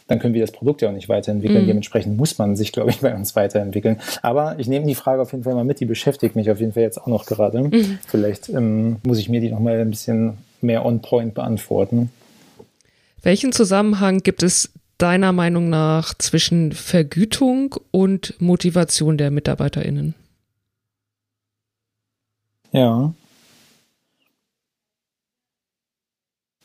[0.09, 1.65] dann können wir das Produkt ja auch nicht weiterentwickeln.
[1.65, 1.69] Mhm.
[1.69, 3.99] Dementsprechend muss man sich, glaube ich, bei uns weiterentwickeln.
[4.23, 6.73] Aber ich nehme die Frage auf jeden Fall mal mit, die beschäftigt mich auf jeden
[6.73, 7.63] Fall jetzt auch noch gerade.
[7.63, 7.99] Mhm.
[8.07, 12.11] Vielleicht ähm, muss ich mir die nochmal ein bisschen mehr on point beantworten.
[13.23, 20.15] Welchen Zusammenhang gibt es deiner Meinung nach zwischen Vergütung und Motivation der MitarbeiterInnen?
[22.73, 23.15] Ja.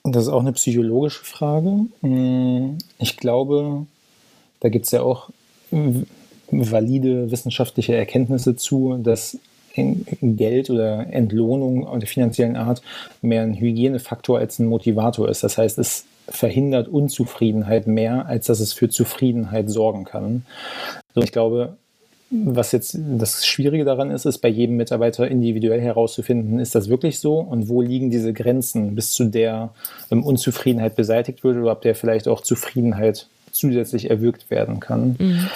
[0.04, 1.86] Das ist auch eine psychologische Frage.
[2.02, 3.86] Hm, ich glaube,
[4.60, 5.30] da gibt es ja auch
[6.52, 9.38] valide wissenschaftliche Erkenntnisse zu, dass
[9.76, 12.82] Geld oder Entlohnung der finanziellen Art
[13.22, 15.44] mehr ein Hygienefaktor als ein Motivator ist.
[15.44, 20.46] Das heißt, es verhindert Unzufriedenheit mehr, als dass es für Zufriedenheit sorgen kann.
[21.16, 21.78] ich glaube,
[22.46, 27.20] was jetzt das Schwierige daran ist, ist bei jedem Mitarbeiter individuell herauszufinden, ist das wirklich
[27.20, 29.70] so und wo liegen diese Grenzen, bis zu der
[30.10, 35.16] ähm, Unzufriedenheit beseitigt wird oder ob der vielleicht auch Zufriedenheit zusätzlich erwirkt werden kann.
[35.20, 35.48] Mhm.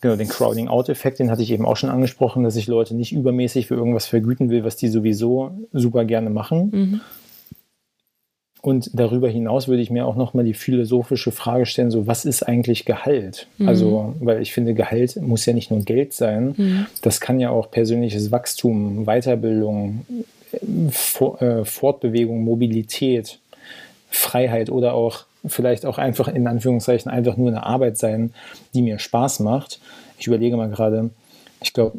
[0.00, 3.66] Genau, den Crowding-Out-Effekt, den hatte ich eben auch schon angesprochen, dass ich Leute nicht übermäßig
[3.66, 7.00] für irgendwas vergüten will, was die sowieso super gerne machen, mhm.
[8.66, 12.42] Und darüber hinaus würde ich mir auch nochmal die philosophische Frage stellen, so was ist
[12.42, 13.46] eigentlich Gehalt?
[13.58, 13.68] Mhm.
[13.68, 16.86] Also, weil ich finde, Gehalt muss ja nicht nur Geld sein, mhm.
[17.00, 20.04] das kann ja auch persönliches Wachstum, Weiterbildung,
[20.50, 23.38] äh, Fortbewegung, Mobilität,
[24.10, 28.34] Freiheit oder auch vielleicht auch einfach in Anführungszeichen einfach nur eine Arbeit sein,
[28.74, 29.78] die mir Spaß macht.
[30.18, 31.10] Ich überlege mal gerade,
[31.62, 31.96] ich glaube,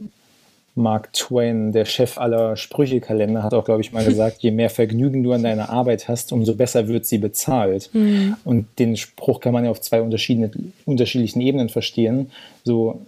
[0.77, 5.23] Mark Twain, der Chef aller Sprüchekalender, hat auch, glaube ich, mal gesagt, je mehr Vergnügen
[5.23, 7.89] du an deiner Arbeit hast, umso besser wird sie bezahlt.
[7.93, 8.35] Mhm.
[8.45, 12.31] Und den Spruch kann man ja auf zwei unterschiedlichen Ebenen verstehen.
[12.63, 13.01] So,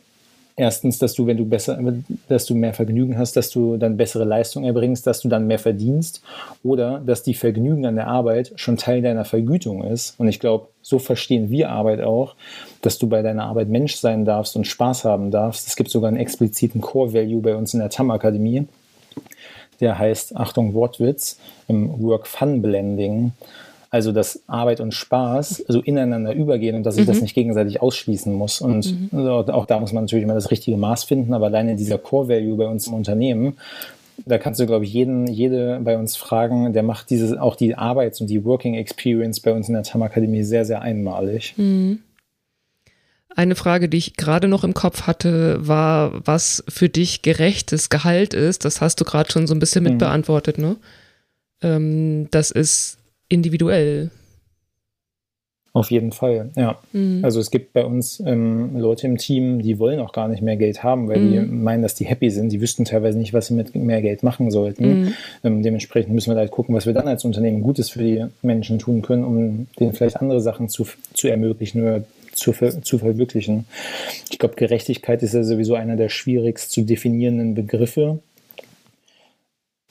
[0.59, 1.79] erstens, dass du, wenn du besser,
[2.27, 5.57] dass du mehr Vergnügen hast, dass du dann bessere Leistung erbringst, dass du dann mehr
[5.57, 6.21] verdienst
[6.63, 10.19] oder dass die Vergnügen an der Arbeit schon Teil deiner Vergütung ist.
[10.19, 12.35] Und ich glaube, so verstehen wir Arbeit auch,
[12.81, 15.67] dass du bei deiner Arbeit Mensch sein darfst und Spaß haben darfst.
[15.67, 18.67] Es gibt sogar einen expliziten Core Value bei uns in der TAM Akademie.
[19.79, 23.31] Der heißt, Achtung, Wortwitz, im Work Fun Blending.
[23.91, 27.11] Also, dass Arbeit und Spaß so ineinander übergehen und dass ich mhm.
[27.11, 28.61] das nicht gegenseitig ausschließen muss.
[28.61, 29.27] Und mhm.
[29.27, 32.67] auch da muss man natürlich immer das richtige Maß finden, aber alleine dieser Core-Value bei
[32.67, 33.57] uns im Unternehmen,
[34.25, 37.75] da kannst du, glaube ich, jeden, jede bei uns fragen, der macht diese, auch die
[37.75, 41.53] Arbeits- und die Working Experience bei uns in der TAM Akademie sehr, sehr einmalig.
[41.57, 41.99] Mhm.
[43.35, 48.33] Eine Frage, die ich gerade noch im Kopf hatte, war, was für dich gerechtes Gehalt
[48.33, 48.65] ist.
[48.65, 49.99] Das hast du gerade schon so ein bisschen mit mhm.
[49.99, 50.75] beantwortet, ne?
[51.61, 52.98] Ähm, das ist
[53.29, 54.11] individuell.
[55.71, 56.79] Auf jeden Fall, ja.
[56.93, 57.23] Mhm.
[57.23, 60.57] Also es gibt bei uns ähm, Leute im Team, die wollen auch gar nicht mehr
[60.57, 61.31] Geld haben, weil mhm.
[61.31, 62.51] die meinen, dass die happy sind.
[62.51, 65.03] Die wüssten teilweise nicht, was sie mit mehr Geld machen sollten.
[65.03, 65.13] Mhm.
[65.43, 68.79] Ähm, dementsprechend müssen wir halt gucken, was wir dann als Unternehmen Gutes für die Menschen
[68.79, 72.03] tun können, um denen vielleicht andere Sachen zu, zu ermöglichen oder
[72.33, 73.65] zu, zu verwirklichen.
[74.31, 78.19] Ich glaube, Gerechtigkeit ist ja sowieso einer der schwierigst zu definierenden Begriffe.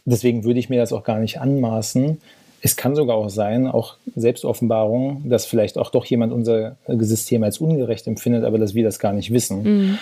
[0.04, 2.18] Deswegen würde ich mir das auch gar nicht anmaßen,
[2.60, 7.58] es kann sogar auch sein, auch Selbstoffenbarung, dass vielleicht auch doch jemand unser System als
[7.58, 9.62] ungerecht empfindet, aber dass wir das gar nicht wissen.
[9.62, 9.98] Mhm.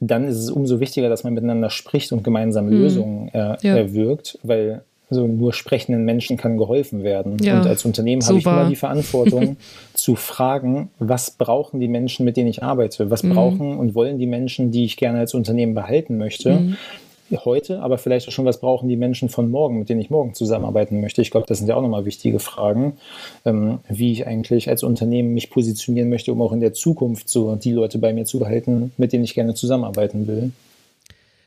[0.00, 2.72] Dann ist es umso wichtiger, dass man miteinander spricht und gemeinsam mhm.
[2.72, 3.76] Lösungen er, ja.
[3.76, 7.38] erwirkt, weil so nur sprechenden Menschen kann geholfen werden.
[7.40, 7.58] Ja.
[7.58, 9.56] Und als Unternehmen habe ich immer die Verantwortung
[9.94, 13.10] zu fragen, was brauchen die Menschen, mit denen ich arbeite?
[13.10, 13.34] Was mhm.
[13.34, 16.76] brauchen und wollen die Menschen, die ich gerne als Unternehmen behalten möchte?
[17.30, 20.34] Heute, aber vielleicht auch schon, was brauchen die Menschen von morgen, mit denen ich morgen
[20.34, 21.20] zusammenarbeiten möchte.
[21.20, 22.94] Ich glaube, das sind ja auch nochmal wichtige Fragen,
[23.44, 27.56] ähm, wie ich eigentlich als Unternehmen mich positionieren möchte, um auch in der Zukunft so
[27.56, 30.52] die Leute bei mir zu behalten, mit denen ich gerne zusammenarbeiten will.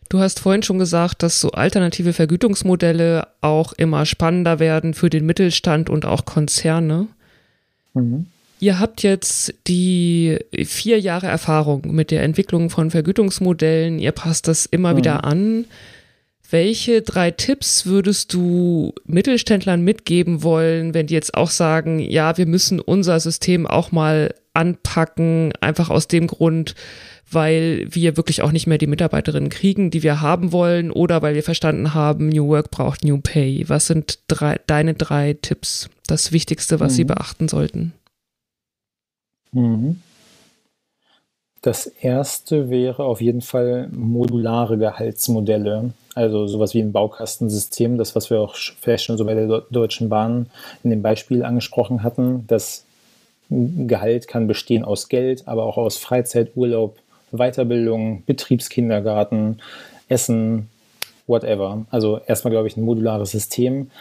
[0.09, 5.25] Du hast vorhin schon gesagt, dass so alternative Vergütungsmodelle auch immer spannender werden für den
[5.25, 7.07] Mittelstand und auch Konzerne.
[7.93, 8.27] Mhm.
[8.61, 13.97] Ihr habt jetzt die vier Jahre Erfahrung mit der Entwicklung von Vergütungsmodellen.
[13.97, 14.97] Ihr passt das immer mhm.
[14.97, 15.65] wieder an.
[16.47, 22.45] Welche drei Tipps würdest du Mittelständlern mitgeben wollen, wenn die jetzt auch sagen, ja, wir
[22.45, 26.75] müssen unser System auch mal anpacken, einfach aus dem Grund,
[27.31, 31.33] weil wir wirklich auch nicht mehr die Mitarbeiterinnen kriegen, die wir haben wollen, oder weil
[31.33, 33.65] wir verstanden haben, New Work braucht New Pay.
[33.69, 35.89] Was sind drei, deine drei Tipps?
[36.05, 36.95] Das Wichtigste, was mhm.
[36.97, 37.93] sie beachten sollten?
[39.51, 40.01] Mhm.
[41.61, 45.93] Das erste wäre auf jeden Fall modulare Gehaltsmodelle.
[46.15, 50.09] Also sowas wie ein Baukastensystem, das, was wir auch vielleicht schon so bei der Deutschen
[50.09, 50.47] Bahn
[50.83, 52.45] in dem Beispiel angesprochen hatten.
[52.47, 52.83] Das
[53.49, 56.97] Gehalt kann bestehen aus Geld, aber auch aus Freizeit, Urlaub,
[57.31, 59.61] Weiterbildung, Betriebskindergarten,
[60.09, 60.69] Essen,
[61.27, 61.85] whatever.
[61.91, 63.91] Also erstmal, glaube ich, ein modulares System,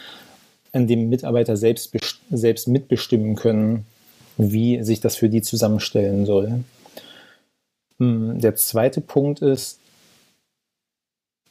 [0.73, 1.93] in dem Mitarbeiter selbst,
[2.31, 3.85] selbst mitbestimmen können,
[4.41, 6.63] wie sich das für die zusammenstellen soll.
[7.99, 9.79] Hm, der zweite Punkt ist,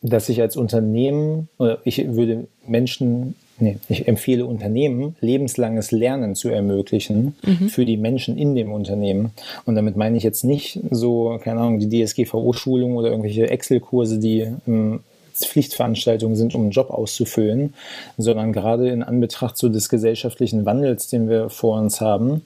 [0.03, 6.49] dass ich als Unternehmen, oder ich würde Menschen, nee, ich empfehle Unternehmen, lebenslanges Lernen zu
[6.49, 7.69] ermöglichen mhm.
[7.69, 9.33] für die Menschen in dem Unternehmen.
[9.67, 14.47] Und damit meine ich jetzt nicht so, keine Ahnung, die DSGVO-Schulung oder irgendwelche Excel-Kurse, die
[14.67, 15.01] ähm,
[15.47, 17.75] Pflichtveranstaltungen sind, um einen Job auszufüllen,
[18.19, 22.43] sondern gerade in Anbetracht so des gesellschaftlichen Wandels, den wir vor uns haben,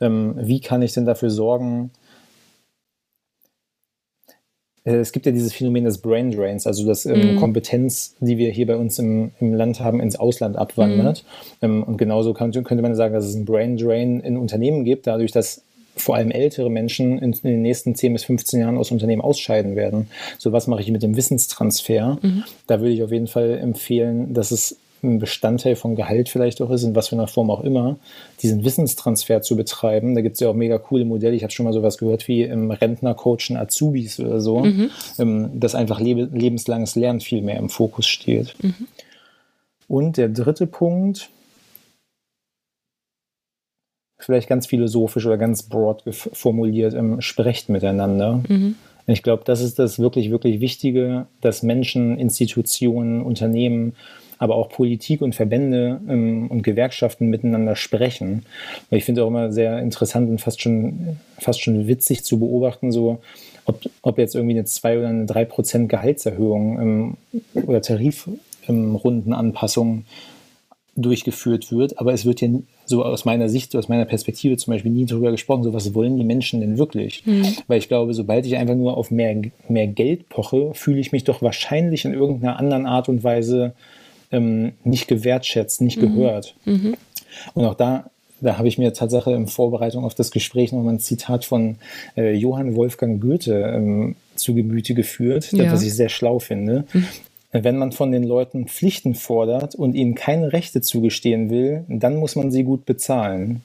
[0.00, 1.90] ähm, wie kann ich denn dafür sorgen,
[4.88, 7.38] äh, es gibt ja dieses Phänomen des Brain Drains, also dass ähm, mm.
[7.38, 11.24] Kompetenz, die wir hier bei uns im, im Land haben, ins Ausland abwandert.
[11.60, 11.64] Mm.
[11.64, 15.06] Ähm, und genauso kann, könnte man sagen, dass es einen Brain Drain in Unternehmen gibt,
[15.06, 15.62] dadurch, dass
[16.00, 19.76] vor allem ältere Menschen in, in, den nächsten 10 bis 15 Jahren aus Unternehmen ausscheiden
[19.76, 20.08] werden.
[20.38, 22.18] So was mache ich mit dem Wissenstransfer?
[22.22, 22.44] Mm.
[22.66, 26.70] Da würde ich auf jeden Fall empfehlen, dass es ein Bestandteil von Gehalt vielleicht auch
[26.70, 27.98] ist, in was für einer Form auch immer,
[28.42, 30.14] diesen Wissenstransfer zu betreiben.
[30.14, 31.36] Da gibt es ja auch mega coole Modelle.
[31.36, 34.90] Ich habe schon mal sowas gehört wie im Rentner coachen Azubis oder so, mhm.
[35.18, 38.54] ähm, dass einfach lebe, lebenslanges Lernen viel mehr im Fokus steht.
[38.62, 38.88] Mhm.
[39.86, 41.30] Und der dritte Punkt,
[44.18, 48.42] vielleicht ganz philosophisch oder ganz broad formuliert, ähm, sprecht miteinander.
[48.48, 48.74] Mhm.
[49.06, 53.94] Ich glaube, das ist das wirklich, wirklich Wichtige, dass Menschen, Institutionen, Unternehmen
[54.38, 58.46] aber auch Politik und Verbände ähm, und Gewerkschaften miteinander sprechen.
[58.90, 63.18] Ich finde auch immer sehr interessant und fast schon, fast schon witzig zu beobachten, so
[63.64, 67.16] ob, ob jetzt irgendwie eine 2 oder eine 3 Prozent Gehaltserhöhung ähm,
[67.66, 70.04] oder Tarifrundenanpassung
[71.02, 72.48] durchgeführt wird, aber es wird ja
[72.86, 76.16] so aus meiner Sicht, aus meiner Perspektive zum Beispiel nie darüber gesprochen, so was wollen
[76.16, 77.24] die Menschen denn wirklich?
[77.24, 77.46] Mhm.
[77.66, 81.24] Weil ich glaube, sobald ich einfach nur auf mehr, mehr Geld poche, fühle ich mich
[81.24, 83.74] doch wahrscheinlich in irgendeiner anderen Art und Weise
[84.32, 86.14] ähm, nicht gewertschätzt, nicht mhm.
[86.14, 86.54] gehört.
[86.64, 86.96] Mhm.
[87.54, 91.00] Und auch da, da habe ich mir Tatsache in Vorbereitung auf das Gespräch nochmal ein
[91.00, 91.76] Zitat von
[92.16, 95.72] äh, Johann Wolfgang Goethe ähm, zu Gemüte geführt, ja.
[95.72, 96.84] was ich sehr schlau finde.
[96.92, 97.06] Mhm.
[97.50, 102.36] Wenn man von den Leuten Pflichten fordert und ihnen keine Rechte zugestehen will, dann muss
[102.36, 103.62] man sie gut bezahlen.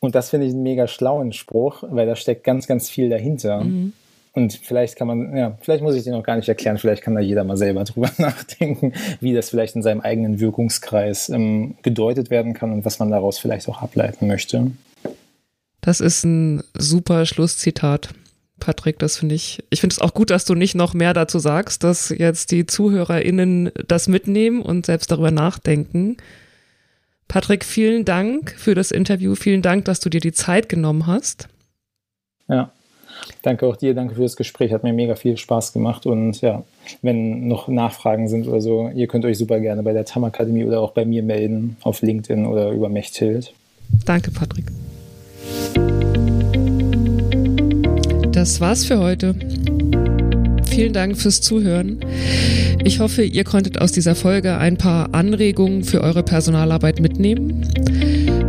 [0.00, 3.62] Und das finde ich einen mega schlauen Spruch, weil da steckt ganz, ganz viel dahinter.
[3.62, 3.92] Mhm.
[4.32, 7.14] Und vielleicht kann man, ja, vielleicht muss ich den noch gar nicht erklären, vielleicht kann
[7.14, 12.30] da jeder mal selber drüber nachdenken, wie das vielleicht in seinem eigenen Wirkungskreis ähm, gedeutet
[12.30, 14.72] werden kann und was man daraus vielleicht auch ableiten möchte.
[15.82, 18.10] Das ist ein super Schlusszitat.
[18.62, 21.40] Patrick, das finde ich, ich finde es auch gut, dass du nicht noch mehr dazu
[21.40, 26.16] sagst, dass jetzt die ZuhörerInnen das mitnehmen und selbst darüber nachdenken.
[27.26, 29.34] Patrick, vielen Dank für das Interview.
[29.34, 31.48] Vielen Dank, dass du dir die Zeit genommen hast.
[32.48, 32.70] Ja,
[33.42, 33.94] danke auch dir.
[33.94, 34.72] Danke für das Gespräch.
[34.72, 36.06] Hat mir mega viel Spaß gemacht.
[36.06, 36.62] Und ja,
[37.00, 40.64] wenn noch Nachfragen sind oder so, ihr könnt euch super gerne bei der TAM Akademie
[40.64, 43.52] oder auch bei mir melden auf LinkedIn oder über Mechthild.
[44.04, 44.66] Danke, Patrick.
[48.42, 49.36] Das war's für heute.
[50.68, 52.00] Vielen Dank fürs Zuhören.
[52.82, 57.64] Ich hoffe, ihr konntet aus dieser Folge ein paar Anregungen für eure Personalarbeit mitnehmen.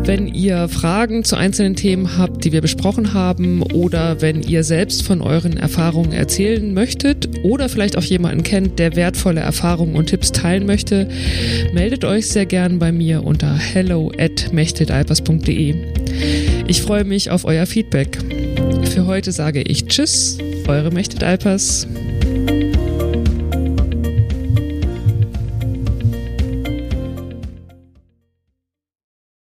[0.04, 5.04] Wenn ihr Fragen zu einzelnen Themen habt, die wir besprochen haben, oder wenn ihr selbst
[5.04, 10.32] von euren Erfahrungen erzählen möchtet oder vielleicht auch jemanden kennt, der wertvolle Erfahrungen und Tipps
[10.32, 11.08] teilen möchte,
[11.72, 14.50] meldet euch sehr gern bei mir unter hello at
[16.68, 18.18] Ich freue mich auf euer Feedback.
[18.94, 20.38] Für heute sage ich Tschüss,
[20.68, 21.88] eure Mechtet Alpers.